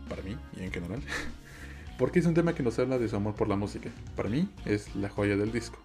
para 0.09 0.21
mí 0.21 0.37
y 0.57 0.63
en 0.63 0.71
general, 0.71 1.01
porque 1.97 2.19
es 2.19 2.25
un 2.25 2.33
tema 2.33 2.53
que 2.53 2.63
nos 2.63 2.77
habla 2.79 2.97
de 2.97 3.07
su 3.07 3.15
amor 3.15 3.35
por 3.35 3.47
la 3.47 3.55
música. 3.55 3.89
Para 4.15 4.29
mí 4.29 4.49
es 4.65 4.95
la 4.95 5.09
joya 5.09 5.37
del 5.37 5.51
disco 5.51 5.79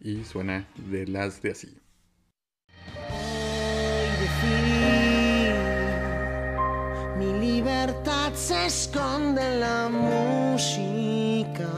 y 0.00 0.24
suena 0.24 0.66
de 0.90 1.06
las 1.06 1.42
de 1.42 1.50
así. 1.50 1.76
Mi 7.16 7.32
libertad 7.38 8.32
se 8.34 8.66
esconde 8.66 9.40
en 9.40 9.60
la 9.60 9.88
música. 9.88 11.68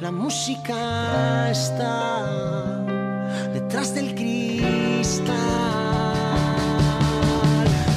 La 0.00 0.10
música 0.10 1.48
está 1.50 2.82
detrás 3.52 3.94
del 3.94 4.16
cristal. 4.16 5.32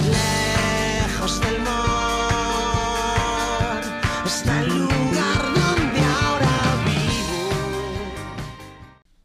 Lejos 0.05 1.41
del 1.41 1.59
mar 1.61 3.81
está 4.25 4.61
el 4.61 4.67
lugar 4.67 5.41
donde 5.55 5.99
ahora 5.99 6.75
vivo. 6.85 7.49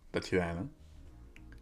Está 0.06 0.20
chida, 0.20 0.54
¿no? 0.54 0.70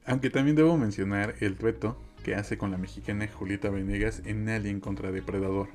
Aunque 0.07 0.31
también 0.31 0.55
debo 0.55 0.77
mencionar 0.77 1.35
el 1.41 1.59
dueto 1.59 1.97
que 2.23 2.35
hace 2.35 2.59
con 2.59 2.71
la 2.71 2.79
mexicana 2.79 3.29
Julieta 3.29 3.71
Venegas 3.71 4.23
en 4.25 4.49
Alien 4.49 4.81
contra 4.81 5.11
Depredador. 5.11 5.69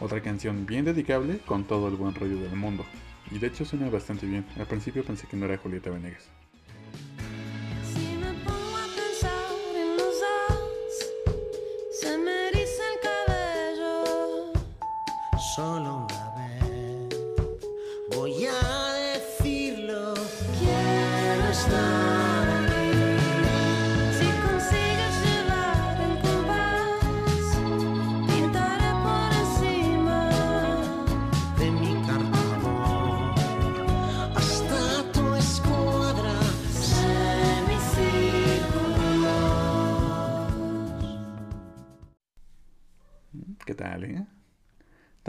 Otra 0.00 0.22
canción 0.22 0.66
bien 0.66 0.84
dedicable 0.84 1.38
con 1.38 1.64
todo 1.64 1.88
el 1.88 1.96
buen 1.96 2.14
rollo 2.14 2.40
del 2.40 2.56
mundo. 2.56 2.84
Y 3.30 3.38
de 3.38 3.48
hecho 3.48 3.64
suena 3.64 3.90
bastante 3.90 4.26
bien. 4.26 4.46
Al 4.58 4.66
principio 4.66 5.04
pensé 5.04 5.26
que 5.26 5.36
no 5.36 5.46
era 5.46 5.58
Julieta 5.58 5.90
Venegas. 5.90 6.28
Solo 15.56 15.89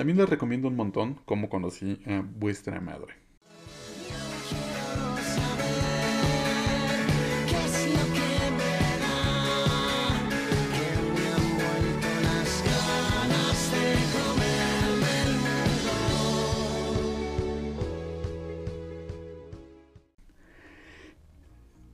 También 0.01 0.17
les 0.17 0.27
recomiendo 0.27 0.67
un 0.67 0.75
montón 0.75 1.19
cómo 1.25 1.47
conocí 1.47 2.01
a 2.07 2.23
vuestra 2.27 2.81
madre. 2.81 3.13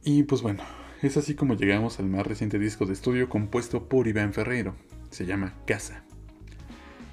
Y 0.05 0.23
pues 0.23 0.41
bueno, 0.41 0.63
es 1.01 1.17
así 1.17 1.35
como 1.35 1.55
llegamos 1.55 1.99
al 1.99 2.05
más 2.05 2.25
reciente 2.25 2.57
disco 2.57 2.85
de 2.85 2.93
estudio 2.93 3.27
compuesto 3.27 3.89
por 3.89 4.07
Iván 4.07 4.31
Ferreiro. 4.31 4.77
Se 5.09 5.25
llama 5.25 5.55
Casa. 5.65 6.06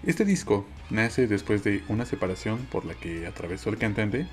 Este 0.07 0.27
disco 0.27 0.67
nace 0.91 1.27
después 1.27 1.65
de 1.65 1.83
una 1.89 2.05
separación 2.05 2.59
por 2.71 2.85
la 2.85 2.93
que 2.93 3.27
atravesó 3.27 3.71
el 3.71 3.79
cantante 3.79 4.27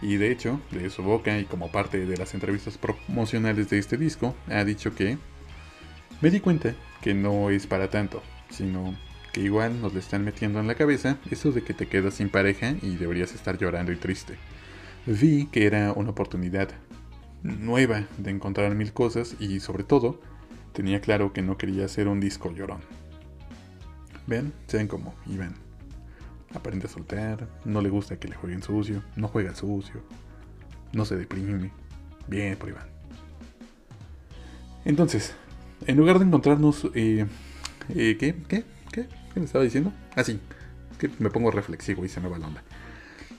y 0.00 0.16
de 0.16 0.30
hecho, 0.30 0.60
de 0.70 0.90
su 0.90 1.02
boca 1.02 1.40
y 1.40 1.44
como 1.44 1.72
parte 1.72 2.06
de 2.06 2.16
las 2.16 2.34
entrevistas 2.34 2.78
promocionales 2.78 3.68
de 3.68 3.78
este 3.78 3.96
disco, 3.96 4.36
ha 4.48 4.62
dicho 4.62 4.94
que 4.94 5.18
me 6.20 6.30
di 6.30 6.38
cuenta 6.38 6.76
que 7.02 7.14
no 7.14 7.50
es 7.50 7.66
para 7.66 7.90
tanto, 7.90 8.22
sino 8.48 8.94
que 9.32 9.40
igual 9.40 9.80
nos 9.80 9.92
le 9.92 9.98
están 9.98 10.24
metiendo 10.24 10.60
en 10.60 10.68
la 10.68 10.76
cabeza 10.76 11.18
eso 11.32 11.50
de 11.50 11.62
que 11.62 11.74
te 11.74 11.88
quedas 11.88 12.14
sin 12.14 12.28
pareja 12.28 12.76
y 12.80 12.94
deberías 12.94 13.34
estar 13.34 13.58
llorando 13.58 13.90
y 13.90 13.96
triste. 13.96 14.36
Vi 15.04 15.46
que 15.46 15.66
era 15.66 15.92
una 15.94 16.10
oportunidad 16.10 16.68
nueva 17.42 18.06
de 18.18 18.30
encontrar 18.30 18.72
mil 18.76 18.92
cosas 18.92 19.34
y 19.40 19.58
sobre 19.58 19.82
todo 19.82 20.20
tenía 20.72 21.00
claro 21.00 21.32
que 21.32 21.42
no 21.42 21.58
quería 21.58 21.86
hacer 21.86 22.06
un 22.06 22.20
disco 22.20 22.52
llorón. 22.52 22.97
Ven, 24.28 24.52
sean 24.66 24.86
como 24.88 25.14
Iván. 25.26 25.54
Aprende 26.54 26.86
a 26.86 26.90
soltar, 26.90 27.48
no 27.64 27.80
le 27.80 27.88
gusta 27.88 28.18
que 28.18 28.28
le 28.28 28.36
jueguen 28.36 28.62
sucio, 28.62 29.02
no 29.16 29.26
juega 29.26 29.54
sucio, 29.54 30.02
no 30.92 31.06
se 31.06 31.16
deprime. 31.16 31.72
Bien 32.26 32.56
por 32.56 32.68
Iván. 32.68 32.86
Entonces, 34.84 35.34
en 35.86 35.96
lugar 35.96 36.18
de 36.18 36.26
encontrarnos... 36.26 36.86
eh, 36.94 37.26
eh, 37.88 38.16
¿Qué? 38.18 38.36
¿Qué? 38.48 38.64
¿Qué? 38.92 39.06
¿Qué 39.32 39.40
le 39.40 39.46
estaba 39.46 39.64
diciendo? 39.64 39.94
Ah, 40.14 40.22
sí. 40.22 40.38
Es 40.92 40.98
que 40.98 41.10
me 41.18 41.30
pongo 41.30 41.50
reflexivo 41.50 42.04
y 42.04 42.10
se 42.10 42.20
me 42.20 42.28
va 42.28 42.38
la 42.38 42.48
onda. 42.48 42.62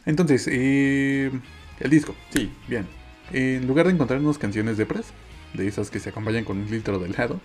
Entonces, 0.08 0.48
eh, 0.52 1.32
el 1.80 1.90
disco, 1.92 2.16
sí, 2.32 2.52
bien. 2.68 2.88
En 3.32 3.68
lugar 3.68 3.86
de 3.86 3.94
encontrarnos 3.94 4.40
canciones 4.40 4.78
de 4.78 4.88
pras, 4.88 5.14
de 5.54 5.68
esas 5.68 5.92
que 5.92 6.00
se 6.00 6.10
acompañan 6.10 6.46
con 6.46 6.58
un 6.58 6.70
litro 6.72 6.98
de 6.98 7.10
helado, 7.10 7.40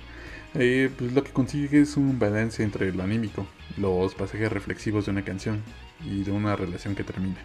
eh, 0.55 0.90
pues 0.97 1.12
lo 1.12 1.25
que 1.25 1.33
consigue 1.33 1.81
es 1.81 1.97
un 1.97 2.19
balance 2.19 2.62
entre 2.62 2.93
lo 2.93 3.03
anímico, 3.03 3.47
los 3.77 4.14
pasajes 4.14 4.53
reflexivos 4.53 5.07
de 5.07 5.12
una 5.12 5.25
canción 5.25 5.62
y 6.05 6.25
de 6.25 6.31
una 6.31 6.57
relación 6.57 6.95
que 6.95 7.05
termina. 7.05 7.38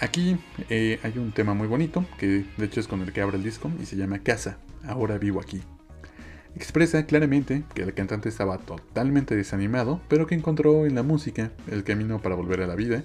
Aquí 0.00 0.38
eh, 0.70 0.98
hay 1.02 1.18
un 1.18 1.32
tema 1.32 1.54
muy 1.54 1.68
bonito, 1.68 2.04
que 2.18 2.44
de 2.56 2.64
hecho 2.64 2.80
es 2.80 2.88
con 2.88 3.02
el 3.02 3.12
que 3.12 3.20
abre 3.20 3.36
el 3.36 3.44
disco, 3.44 3.70
y 3.80 3.86
se 3.86 3.96
llama 3.96 4.20
Casa, 4.20 4.58
ahora 4.84 5.18
vivo 5.18 5.40
aquí. 5.40 5.62
Expresa 6.54 7.04
claramente 7.04 7.64
que 7.74 7.82
el 7.82 7.92
cantante 7.92 8.30
estaba 8.30 8.56
totalmente 8.58 9.36
desanimado, 9.36 10.00
pero 10.08 10.26
que 10.26 10.34
encontró 10.34 10.86
en 10.86 10.94
la 10.94 11.02
música 11.02 11.52
el 11.70 11.84
camino 11.84 12.22
para 12.22 12.34
volver 12.34 12.62
a 12.62 12.66
la 12.66 12.74
vida, 12.74 13.04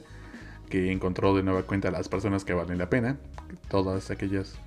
que 0.69 0.91
encontró 0.91 1.35
de 1.35 1.43
nueva 1.43 1.63
cuenta 1.63 1.89
a 1.89 1.91
las 1.91 2.07
personas 2.07 2.45
que 2.45 2.53
valen 2.53 2.77
la 2.77 2.89
pena, 2.89 3.17
todas 3.69 4.09
aquellas 4.09 4.57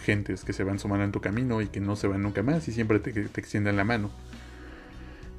gentes 0.00 0.44
que 0.44 0.52
se 0.52 0.64
van 0.64 0.78
sumando 0.78 1.04
en 1.04 1.12
tu 1.12 1.20
camino 1.20 1.60
y 1.62 1.68
que 1.68 1.80
no 1.80 1.96
se 1.96 2.06
van 2.06 2.22
nunca 2.22 2.42
más 2.42 2.66
y 2.68 2.72
siempre 2.72 2.98
te, 2.98 3.12
te 3.12 3.40
extienden 3.40 3.76
la 3.76 3.84
mano. 3.84 4.10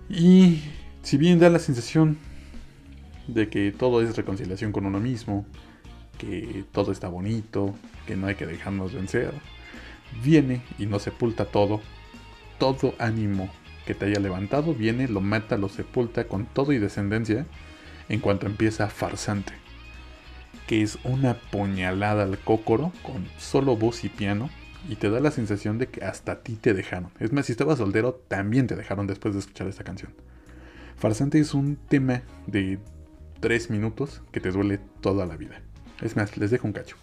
Y 0.09 0.61
si 1.03 1.17
bien 1.17 1.39
da 1.39 1.49
la 1.49 1.59
sensación 1.59 2.17
de 3.27 3.49
que 3.49 3.71
todo 3.71 4.01
es 4.01 4.15
reconciliación 4.15 4.71
con 4.71 4.85
uno 4.85 4.99
mismo, 4.99 5.45
que 6.17 6.65
todo 6.71 6.91
está 6.91 7.07
bonito, 7.07 7.73
que 8.05 8.15
no 8.15 8.27
hay 8.27 8.35
que 8.35 8.45
dejarnos 8.45 8.93
vencer, 8.93 9.33
viene 10.23 10.61
y 10.77 10.85
nos 10.85 11.03
sepulta 11.03 11.45
todo, 11.45 11.81
todo 12.59 12.93
ánimo 12.99 13.49
que 13.85 13.95
te 13.95 14.05
haya 14.05 14.19
levantado, 14.19 14.75
viene, 14.75 15.07
lo 15.07 15.21
mata, 15.21 15.57
lo 15.57 15.69
sepulta 15.69 16.27
con 16.27 16.45
todo 16.45 16.71
y 16.73 16.77
descendencia 16.77 17.45
en 18.09 18.19
cuanto 18.19 18.45
empieza 18.45 18.89
farsante, 18.89 19.53
que 20.71 20.81
es 20.81 20.97
una 21.03 21.33
puñalada 21.33 22.23
al 22.23 22.39
cócoro 22.39 22.93
con 23.03 23.27
solo 23.37 23.75
voz 23.75 24.05
y 24.05 24.09
piano 24.09 24.49
y 24.87 24.95
te 24.95 25.09
da 25.09 25.19
la 25.19 25.29
sensación 25.29 25.77
de 25.77 25.87
que 25.87 26.05
hasta 26.05 26.43
ti 26.43 26.55
te 26.55 26.73
dejaron. 26.73 27.11
Es 27.19 27.33
más, 27.33 27.47
si 27.47 27.51
estabas 27.51 27.79
soltero, 27.79 28.13
también 28.29 28.67
te 28.67 28.77
dejaron 28.77 29.05
después 29.05 29.33
de 29.33 29.41
escuchar 29.41 29.67
esta 29.67 29.83
canción. 29.83 30.13
Farsante 30.95 31.39
es 31.39 31.53
un 31.53 31.75
tema 31.75 32.21
de 32.47 32.79
3 33.41 33.69
minutos 33.69 34.21
que 34.31 34.39
te 34.39 34.49
duele 34.49 34.79
toda 35.01 35.25
la 35.25 35.35
vida. 35.35 35.61
Es 36.01 36.15
más, 36.15 36.37
les 36.37 36.51
dejo 36.51 36.67
un 36.67 36.71
cacho. 36.71 36.95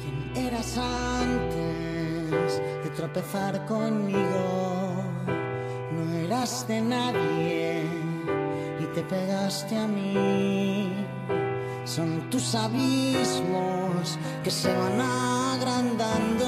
¿Quién 0.00 0.46
eras 0.46 0.78
antes 0.78 2.62
de 2.84 2.90
tropezar 2.96 3.66
conmigo? 3.66 4.94
No 5.92 6.10
eras 6.20 6.66
de 6.66 6.80
nadie 6.80 7.82
y 8.80 8.84
te 8.94 9.02
pegaste 9.02 9.76
a 9.76 9.86
mí. 9.86 10.81
Son 11.84 12.30
tus 12.30 12.54
abismos 12.54 14.18
que 14.44 14.50
se 14.50 14.72
van 14.72 15.00
agrandando. 15.00 16.46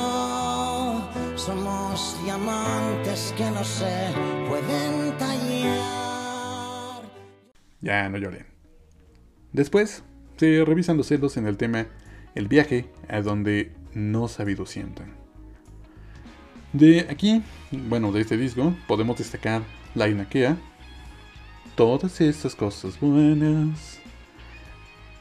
Somos 1.35 2.17
diamantes 2.23 3.35
que 3.37 3.51
no 3.51 3.65
se 3.65 4.11
pueden 4.49 5.19
tallar. 5.19 7.03
Ya 7.81 8.09
no 8.09 8.19
lloren. 8.19 8.47
Después, 9.53 10.05
se 10.37 10.65
revisan 10.65 10.97
los 10.97 11.09
celos 11.09 11.37
en 11.37 11.47
el 11.47 11.57
tema 11.57 11.87
El 12.37 12.47
viaje 12.49 12.89
a 13.09 13.21
donde 13.21 13.73
no 13.93 14.29
sabido 14.29 14.67
sientan. 14.67 15.15
De 16.73 17.07
aquí, 17.11 17.43
bueno, 17.71 18.13
de 18.13 18.21
este 18.21 18.37
disco, 18.37 18.75
podemos 18.87 19.19
destacar 19.19 19.63
La 19.95 20.09
Inaquea, 20.09 20.57
todas 21.77 22.21
estas 22.21 22.55
cosas 22.55 22.99
buenas. 23.01 24.04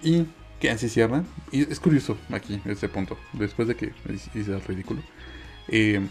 Y 0.03 0.25
que 0.59 0.69
así 0.69 0.89
cierra. 0.89 1.23
Y 1.51 1.61
es 1.61 1.79
curioso 1.79 2.17
aquí, 2.31 2.61
este 2.65 2.89
punto, 2.89 3.17
después 3.33 3.67
de 3.67 3.75
que 3.75 3.93
hice 4.33 4.53
el 4.53 4.61
ridículo. 4.61 5.01
Eh, 5.67 6.01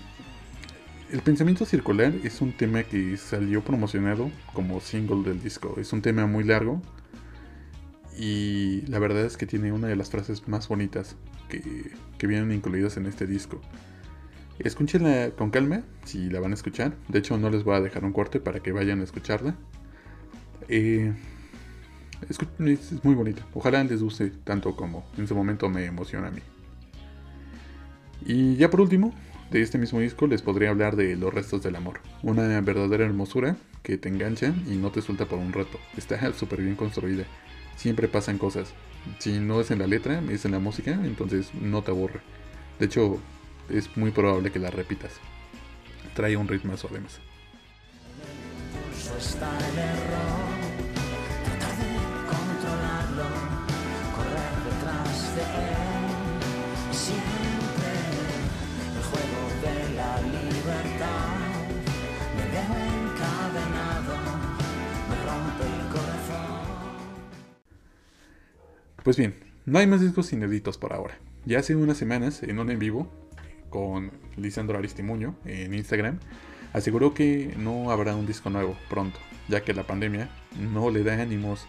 el 1.10 1.20
pensamiento 1.20 1.66
circular 1.66 2.12
es 2.24 2.40
un 2.40 2.52
tema 2.52 2.82
que 2.84 3.16
salió 3.18 3.62
promocionado 3.62 4.30
como 4.54 4.80
single 4.80 5.22
del 5.28 5.42
disco. 5.42 5.74
Es 5.78 5.92
un 5.92 6.00
tema 6.00 6.26
muy 6.26 6.44
largo 6.44 6.80
y 8.18 8.82
la 8.88 8.98
verdad 8.98 9.24
es 9.24 9.36
que 9.36 9.46
tiene 9.46 9.72
una 9.72 9.88
de 9.88 9.96
las 9.96 10.10
frases 10.10 10.48
más 10.48 10.68
bonitas 10.68 11.16
que, 11.48 11.92
que 12.16 12.26
vienen 12.26 12.52
incluidas 12.52 12.96
en 12.96 13.06
este 13.06 13.26
disco. 13.26 13.60
Escúchenla 14.58 15.30
con 15.30 15.50
calma 15.50 15.82
si 16.04 16.30
la 16.30 16.40
van 16.40 16.52
a 16.52 16.54
escuchar. 16.54 16.94
De 17.08 17.18
hecho, 17.18 17.36
no 17.36 17.50
les 17.50 17.64
voy 17.64 17.76
a 17.76 17.80
dejar 17.80 18.04
un 18.04 18.12
corte 18.12 18.40
para 18.40 18.60
que 18.60 18.72
vayan 18.72 19.00
a 19.00 19.04
escucharla. 19.04 19.56
Eh, 20.68 21.12
es, 22.28 23.04
muy 23.04 23.14
bonita. 23.14 23.46
Ojalá 23.54 23.82
les 23.84 24.02
guste 24.02 24.30
tanto 24.44 24.74
como 24.76 25.04
en 25.16 25.26
su 25.26 25.34
momento 25.34 25.68
me 25.68 25.84
emociona 25.84 26.28
a 26.28 26.30
mí. 26.30 26.40
Y 28.24 28.56
ya 28.56 28.70
por 28.70 28.80
último, 28.80 29.12
de 29.50 29.62
este 29.62 29.78
mismo 29.78 30.00
disco 30.00 30.26
les 30.26 30.42
podría 30.42 30.70
hablar 30.70 30.96
de 30.96 31.16
Los 31.16 31.34
restos 31.34 31.62
del 31.62 31.76
amor. 31.76 32.00
Una 32.22 32.60
verdadera 32.60 33.04
hermosura 33.04 33.56
que 33.82 33.98
te 33.98 34.08
engancha 34.08 34.54
y 34.68 34.76
no 34.76 34.90
te 34.90 35.02
suelta 35.02 35.26
por 35.26 35.38
un 35.38 35.52
rato. 35.52 35.78
Está 35.96 36.32
súper 36.32 36.62
bien 36.62 36.76
construida. 36.76 37.24
Siempre 37.76 38.08
pasan 38.08 38.38
cosas. 38.38 38.72
Si 39.18 39.38
no 39.40 39.60
es 39.60 39.70
en 39.70 39.80
la 39.80 39.86
letra, 39.86 40.22
es 40.30 40.44
en 40.44 40.52
la 40.52 40.60
música, 40.60 40.92
entonces 40.92 41.52
no 41.54 41.82
te 41.82 41.90
aburre. 41.90 42.20
De 42.78 42.86
hecho, 42.86 43.18
es 43.68 43.96
muy 43.96 44.10
probable 44.10 44.52
que 44.52 44.58
la 44.58 44.70
repitas. 44.70 45.12
Trae 46.14 46.36
un 46.36 46.48
ritmazo 46.48 46.88
además. 46.90 47.20
Pues 69.02 69.16
bien, 69.16 69.34
no 69.66 69.80
hay 69.80 69.88
más 69.88 70.00
discos 70.00 70.32
inéditos 70.32 70.78
por 70.78 70.92
ahora. 70.92 71.18
Ya 71.44 71.58
hace 71.58 71.74
unas 71.74 71.96
semanas, 71.96 72.44
en 72.44 72.60
un 72.60 72.70
en 72.70 72.78
vivo, 72.78 73.10
con 73.68 74.12
Lisandro 74.36 74.78
Aristimuño 74.78 75.34
en 75.44 75.74
Instagram, 75.74 76.20
aseguró 76.72 77.12
que 77.12 77.52
no 77.58 77.90
habrá 77.90 78.14
un 78.14 78.26
disco 78.26 78.48
nuevo 78.48 78.76
pronto, 78.88 79.18
ya 79.48 79.64
que 79.64 79.74
la 79.74 79.88
pandemia 79.88 80.28
no 80.56 80.88
le 80.90 81.02
da 81.02 81.20
ánimos 81.20 81.66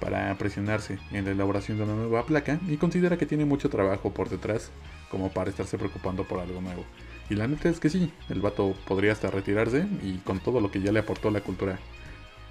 para 0.00 0.36
presionarse 0.36 0.98
en 1.12 1.24
la 1.24 1.30
elaboración 1.30 1.78
de 1.78 1.84
una 1.84 1.94
nueva 1.94 2.26
placa 2.26 2.60
y 2.68 2.76
considera 2.76 3.16
que 3.16 3.24
tiene 3.24 3.46
mucho 3.46 3.70
trabajo 3.70 4.12
por 4.12 4.28
detrás 4.28 4.70
como 5.10 5.30
para 5.30 5.48
estarse 5.48 5.78
preocupando 5.78 6.24
por 6.24 6.40
algo 6.40 6.60
nuevo. 6.60 6.84
Y 7.30 7.36
la 7.36 7.48
neta 7.48 7.70
es 7.70 7.80
que 7.80 7.88
sí, 7.88 8.12
el 8.28 8.42
vato 8.42 8.76
podría 8.86 9.12
hasta 9.12 9.30
retirarse 9.30 9.86
y 10.02 10.18
con 10.18 10.40
todo 10.40 10.60
lo 10.60 10.70
que 10.70 10.82
ya 10.82 10.92
le 10.92 10.98
aportó 10.98 11.30
la 11.30 11.40
cultura 11.40 11.78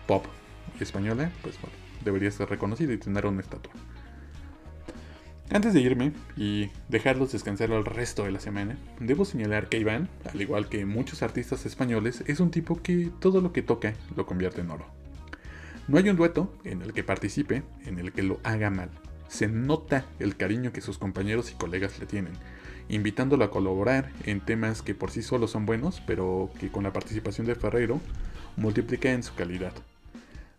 pop 0.07 0.25
española, 0.79 1.31
pues 1.43 1.61
bueno, 1.61 1.77
debería 2.03 2.31
ser 2.31 2.49
reconocido 2.49 2.91
y 2.91 2.97
tener 2.97 3.27
una 3.27 3.41
estatua. 3.41 3.71
Antes 5.51 5.73
de 5.73 5.81
irme 5.81 6.11
y 6.35 6.71
dejarlos 6.89 7.31
descansar 7.31 7.69
el 7.69 7.85
resto 7.85 8.23
de 8.23 8.31
la 8.31 8.39
semana, 8.39 8.77
debo 8.99 9.25
señalar 9.25 9.69
que 9.69 9.77
Iván, 9.77 10.09
al 10.31 10.41
igual 10.41 10.69
que 10.69 10.85
muchos 10.85 11.21
artistas 11.21 11.67
españoles, 11.67 12.23
es 12.25 12.39
un 12.39 12.49
tipo 12.49 12.81
que 12.81 13.11
todo 13.19 13.41
lo 13.41 13.53
que 13.53 13.61
toca 13.61 13.93
lo 14.15 14.25
convierte 14.25 14.61
en 14.61 14.71
oro. 14.71 14.87
No 15.87 15.99
hay 15.99 16.09
un 16.09 16.15
dueto 16.15 16.51
en 16.63 16.81
el 16.81 16.93
que 16.93 17.03
participe 17.03 17.61
en 17.85 17.99
el 17.99 18.11
que 18.11 18.23
lo 18.23 18.39
haga 18.43 18.71
mal. 18.71 18.89
Se 19.27 19.47
nota 19.47 20.05
el 20.17 20.35
cariño 20.35 20.73
que 20.73 20.81
sus 20.81 20.97
compañeros 20.97 21.51
y 21.51 21.55
colegas 21.55 21.99
le 21.99 22.07
tienen, 22.07 22.33
invitándolo 22.89 23.45
a 23.45 23.51
colaborar 23.51 24.11
en 24.23 24.41
temas 24.41 24.81
que 24.81 24.95
por 24.95 25.11
sí 25.11 25.21
solos 25.21 25.51
son 25.51 25.67
buenos, 25.67 26.01
pero 26.07 26.49
que 26.59 26.71
con 26.71 26.83
la 26.83 26.93
participación 26.93 27.45
de 27.45 27.53
Ferrero 27.53 28.01
multiplica 28.57 29.11
en 29.11 29.21
su 29.21 29.35
calidad. 29.35 29.73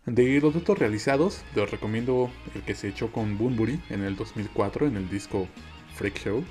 De 0.07 0.39
los 0.39 0.53
duetos 0.53 0.79
realizados, 0.79 1.43
les 1.53 1.69
recomiendo 1.69 2.31
el 2.55 2.61
que 2.61 2.75
se 2.75 2.87
echó 2.87 3.11
con 3.11 3.37
Bunbury 3.37 3.81
en 3.89 4.03
el 4.03 4.15
2004 4.15 4.87
en 4.87 4.95
el 4.95 5.09
disco 5.09 5.49
Freak 5.95 6.17
Show, 6.17 6.45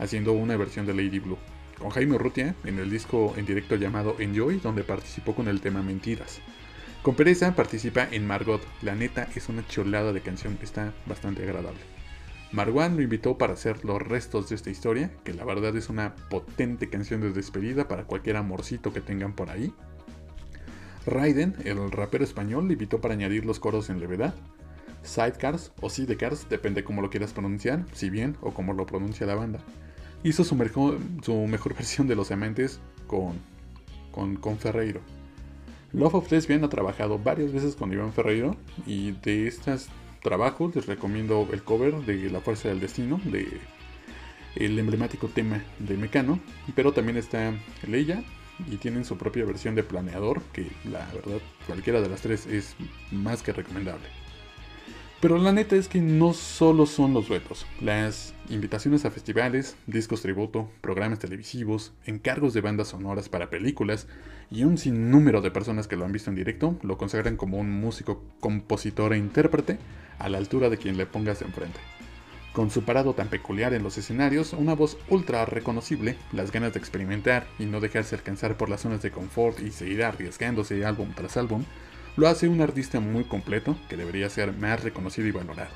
haciendo 0.00 0.32
una 0.32 0.56
versión 0.56 0.84
de 0.84 0.94
Lady 0.94 1.20
Blue. 1.20 1.38
Con 1.78 1.90
Jaime 1.90 2.16
Urrutia 2.16 2.56
en 2.64 2.80
el 2.80 2.90
disco 2.90 3.34
en 3.36 3.46
directo 3.46 3.76
llamado 3.76 4.16
Enjoy, 4.18 4.58
donde 4.58 4.82
participó 4.82 5.32
con 5.36 5.46
el 5.46 5.60
tema 5.60 5.80
Mentiras. 5.80 6.40
Con 7.02 7.14
Pereza 7.14 7.54
participa 7.54 8.08
en 8.10 8.26
Margot. 8.26 8.66
La 8.82 8.96
neta 8.96 9.28
es 9.36 9.48
una 9.48 9.64
cholada 9.68 10.12
de 10.12 10.20
canción, 10.20 10.58
está 10.60 10.92
bastante 11.06 11.44
agradable. 11.44 11.78
Marwan 12.50 12.96
lo 12.96 13.02
invitó 13.02 13.38
para 13.38 13.52
hacer 13.52 13.84
los 13.84 14.02
restos 14.02 14.48
de 14.48 14.56
esta 14.56 14.70
historia, 14.70 15.12
que 15.22 15.34
la 15.34 15.44
verdad 15.44 15.76
es 15.76 15.88
una 15.88 16.16
potente 16.16 16.90
canción 16.90 17.20
de 17.20 17.30
despedida 17.30 17.86
para 17.86 18.06
cualquier 18.06 18.38
amorcito 18.38 18.92
que 18.92 19.00
tengan 19.00 19.34
por 19.34 19.50
ahí. 19.50 19.72
Raiden, 21.06 21.54
el 21.64 21.90
rapero 21.90 22.24
español, 22.24 22.66
le 22.66 22.74
invitó 22.74 23.00
para 23.00 23.14
añadir 23.14 23.44
los 23.44 23.60
coros 23.60 23.90
en 23.90 24.00
levedad. 24.00 24.34
Sidecars 25.02 25.72
o 25.80 25.88
Sidecars, 25.88 26.48
depende 26.48 26.84
cómo 26.84 27.02
lo 27.02 27.10
quieras 27.10 27.32
pronunciar, 27.32 27.84
si 27.92 28.10
bien 28.10 28.36
o 28.40 28.52
como 28.52 28.72
lo 28.72 28.86
pronuncia 28.86 29.26
la 29.26 29.34
banda. 29.34 29.60
Hizo 30.22 30.44
su, 30.44 30.54
mejor, 30.54 30.98
versión 31.74 32.08
de 32.08 32.16
Los 32.16 32.30
Amantes 32.30 32.80
con, 33.06 33.38
con, 34.12 34.58
Ferreiro. 34.58 35.00
Love 35.92 36.16
of 36.16 36.32
Lesbian 36.32 36.64
ha 36.64 36.68
trabajado 36.68 37.18
varias 37.18 37.52
veces 37.52 37.74
con 37.74 37.92
Iván 37.92 38.12
Ferreiro 38.12 38.56
y 38.86 39.12
de 39.12 39.46
estos 39.46 39.88
trabajos 40.22 40.74
les 40.76 40.86
recomiendo 40.86 41.48
el 41.52 41.62
cover 41.62 41.94
de 42.04 42.28
La 42.30 42.40
Fuerza 42.40 42.68
del 42.68 42.80
Destino, 42.80 43.18
de 43.24 43.46
el 44.56 44.78
emblemático 44.78 45.28
tema 45.28 45.62
de 45.78 45.96
Mecano, 45.96 46.40
pero 46.74 46.92
también 46.92 47.16
está 47.16 47.52
Leia 47.86 48.22
y 48.66 48.76
tienen 48.76 49.04
su 49.04 49.16
propia 49.16 49.44
versión 49.44 49.74
de 49.74 49.82
Planeador, 49.82 50.42
que 50.52 50.70
la 50.84 51.06
verdad 51.12 51.38
cualquiera 51.66 52.00
de 52.00 52.08
las 52.08 52.22
tres 52.22 52.46
es 52.46 52.74
más 53.10 53.42
que 53.42 53.52
recomendable. 53.52 54.08
Pero 55.20 55.36
la 55.36 55.50
neta 55.50 55.74
es 55.74 55.88
que 55.88 56.00
no 56.00 56.32
solo 56.32 56.86
son 56.86 57.12
los 57.12 57.26
duetos, 57.26 57.66
las 57.80 58.34
invitaciones 58.50 59.04
a 59.04 59.10
festivales, 59.10 59.76
discos 59.88 60.22
tributo, 60.22 60.70
programas 60.80 61.18
televisivos, 61.18 61.92
encargos 62.06 62.54
de 62.54 62.60
bandas 62.60 62.88
sonoras 62.88 63.28
para 63.28 63.50
películas 63.50 64.06
y 64.48 64.62
un 64.62 64.78
sinnúmero 64.78 65.40
de 65.40 65.50
personas 65.50 65.88
que 65.88 65.96
lo 65.96 66.04
han 66.04 66.12
visto 66.12 66.30
en 66.30 66.36
directo 66.36 66.78
lo 66.82 66.98
consagran 66.98 67.36
como 67.36 67.58
un 67.58 67.68
músico, 67.68 68.22
compositor 68.38 69.12
e 69.12 69.18
intérprete 69.18 69.78
a 70.20 70.28
la 70.28 70.38
altura 70.38 70.70
de 70.70 70.78
quien 70.78 70.96
le 70.96 71.06
pongas 71.06 71.42
enfrente. 71.42 71.80
Con 72.58 72.72
su 72.72 72.82
parado 72.82 73.14
tan 73.14 73.28
peculiar 73.28 73.72
en 73.72 73.84
los 73.84 73.98
escenarios, 73.98 74.52
una 74.52 74.74
voz 74.74 74.98
ultra 75.08 75.44
reconocible, 75.44 76.16
las 76.32 76.50
ganas 76.50 76.72
de 76.72 76.80
experimentar 76.80 77.46
y 77.60 77.66
no 77.66 77.78
dejarse 77.78 78.16
alcanzar 78.16 78.56
por 78.56 78.68
las 78.68 78.80
zonas 78.80 79.00
de 79.00 79.12
confort 79.12 79.60
y 79.60 79.70
seguir 79.70 80.02
arriesgándose 80.02 80.84
álbum 80.84 81.12
tras 81.14 81.36
álbum, 81.36 81.62
lo 82.16 82.26
hace 82.26 82.48
un 82.48 82.60
artista 82.60 82.98
muy 82.98 83.22
completo 83.22 83.78
que 83.88 83.96
debería 83.96 84.28
ser 84.28 84.52
más 84.54 84.82
reconocido 84.82 85.28
y 85.28 85.30
valorado. 85.30 85.70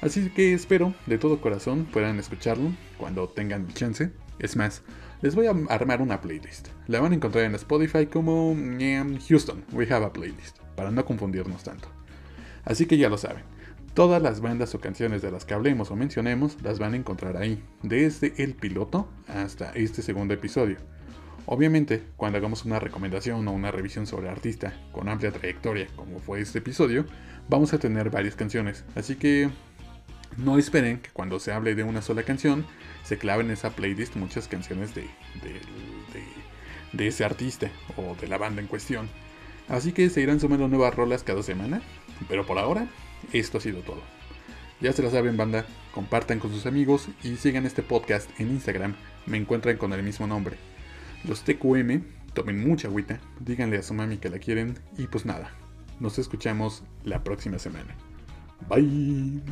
Así 0.00 0.28
que 0.30 0.52
espero 0.52 0.94
de 1.06 1.16
todo 1.16 1.40
corazón 1.40 1.84
puedan 1.92 2.18
escucharlo 2.18 2.72
cuando 2.98 3.28
tengan 3.28 3.68
chance. 3.68 4.10
Es 4.40 4.56
más, 4.56 4.82
les 5.22 5.36
voy 5.36 5.46
a 5.46 5.54
armar 5.68 6.02
una 6.02 6.20
playlist. 6.20 6.70
La 6.88 6.98
van 6.98 7.12
a 7.12 7.14
encontrar 7.14 7.44
en 7.44 7.54
Spotify 7.54 8.06
como 8.06 8.52
mm, 8.52 9.20
Houston, 9.28 9.64
We 9.70 9.86
Have 9.88 10.06
a 10.06 10.12
Playlist, 10.12 10.58
para 10.74 10.90
no 10.90 11.04
confundirnos 11.04 11.62
tanto. 11.62 11.86
Así 12.64 12.86
que 12.86 12.98
ya 12.98 13.08
lo 13.08 13.16
saben. 13.16 13.55
Todas 13.96 14.20
las 14.20 14.42
bandas 14.42 14.74
o 14.74 14.78
canciones 14.78 15.22
de 15.22 15.30
las 15.30 15.46
que 15.46 15.54
hablemos 15.54 15.90
o 15.90 15.96
mencionemos 15.96 16.60
las 16.62 16.78
van 16.78 16.92
a 16.92 16.98
encontrar 16.98 17.38
ahí, 17.38 17.64
desde 17.82 18.34
el 18.42 18.52
piloto 18.52 19.08
hasta 19.26 19.72
este 19.72 20.02
segundo 20.02 20.34
episodio. 20.34 20.76
Obviamente, 21.46 22.02
cuando 22.18 22.36
hagamos 22.36 22.66
una 22.66 22.78
recomendación 22.78 23.48
o 23.48 23.52
una 23.52 23.70
revisión 23.70 24.06
sobre 24.06 24.28
artista 24.28 24.78
con 24.92 25.08
amplia 25.08 25.32
trayectoria, 25.32 25.86
como 25.96 26.18
fue 26.18 26.42
este 26.42 26.58
episodio, 26.58 27.06
vamos 27.48 27.72
a 27.72 27.78
tener 27.78 28.10
varias 28.10 28.36
canciones, 28.36 28.84
así 28.94 29.16
que 29.16 29.48
no 30.36 30.58
esperen 30.58 30.98
que 30.98 31.08
cuando 31.08 31.40
se 31.40 31.52
hable 31.52 31.74
de 31.74 31.82
una 31.82 32.02
sola 32.02 32.22
canción 32.22 32.66
se 33.02 33.16
claven 33.16 33.46
en 33.46 33.52
esa 33.52 33.70
playlist 33.70 34.16
muchas 34.16 34.46
canciones 34.46 34.94
de, 34.94 35.08
de, 35.42 36.22
de, 36.92 37.06
ese 37.08 37.24
artista 37.24 37.70
o 37.96 38.14
de 38.20 38.28
la 38.28 38.36
banda 38.36 38.60
en 38.60 38.68
cuestión. 38.68 39.08
Así 39.70 39.92
que 39.92 40.10
se 40.10 40.20
irán 40.20 40.38
sumando 40.38 40.68
nuevas 40.68 40.94
rolas 40.94 41.22
cada 41.22 41.42
semana, 41.42 41.80
pero 42.28 42.44
por 42.44 42.58
ahora 42.58 42.88
esto 43.32 43.58
ha 43.58 43.60
sido 43.60 43.80
todo. 43.80 44.02
Ya 44.80 44.92
se 44.92 45.02
la 45.02 45.10
saben 45.10 45.36
banda, 45.36 45.64
compartan 45.92 46.38
con 46.38 46.52
sus 46.52 46.66
amigos 46.66 47.08
y 47.22 47.36
sigan 47.36 47.64
este 47.64 47.82
podcast 47.82 48.28
en 48.38 48.50
Instagram, 48.50 48.94
me 49.24 49.38
encuentran 49.38 49.78
con 49.78 49.92
el 49.92 50.02
mismo 50.02 50.26
nombre. 50.26 50.56
Los 51.24 51.42
TQM, 51.42 52.02
tomen 52.34 52.68
mucha 52.68 52.88
agüita, 52.88 53.20
díganle 53.40 53.78
a 53.78 53.82
su 53.82 53.94
mami 53.94 54.18
que 54.18 54.28
la 54.28 54.38
quieren 54.38 54.78
y 54.98 55.06
pues 55.06 55.24
nada, 55.24 55.50
nos 55.98 56.18
escuchamos 56.18 56.82
la 57.04 57.24
próxima 57.24 57.58
semana. 57.58 57.96
Bye. 58.68 59.42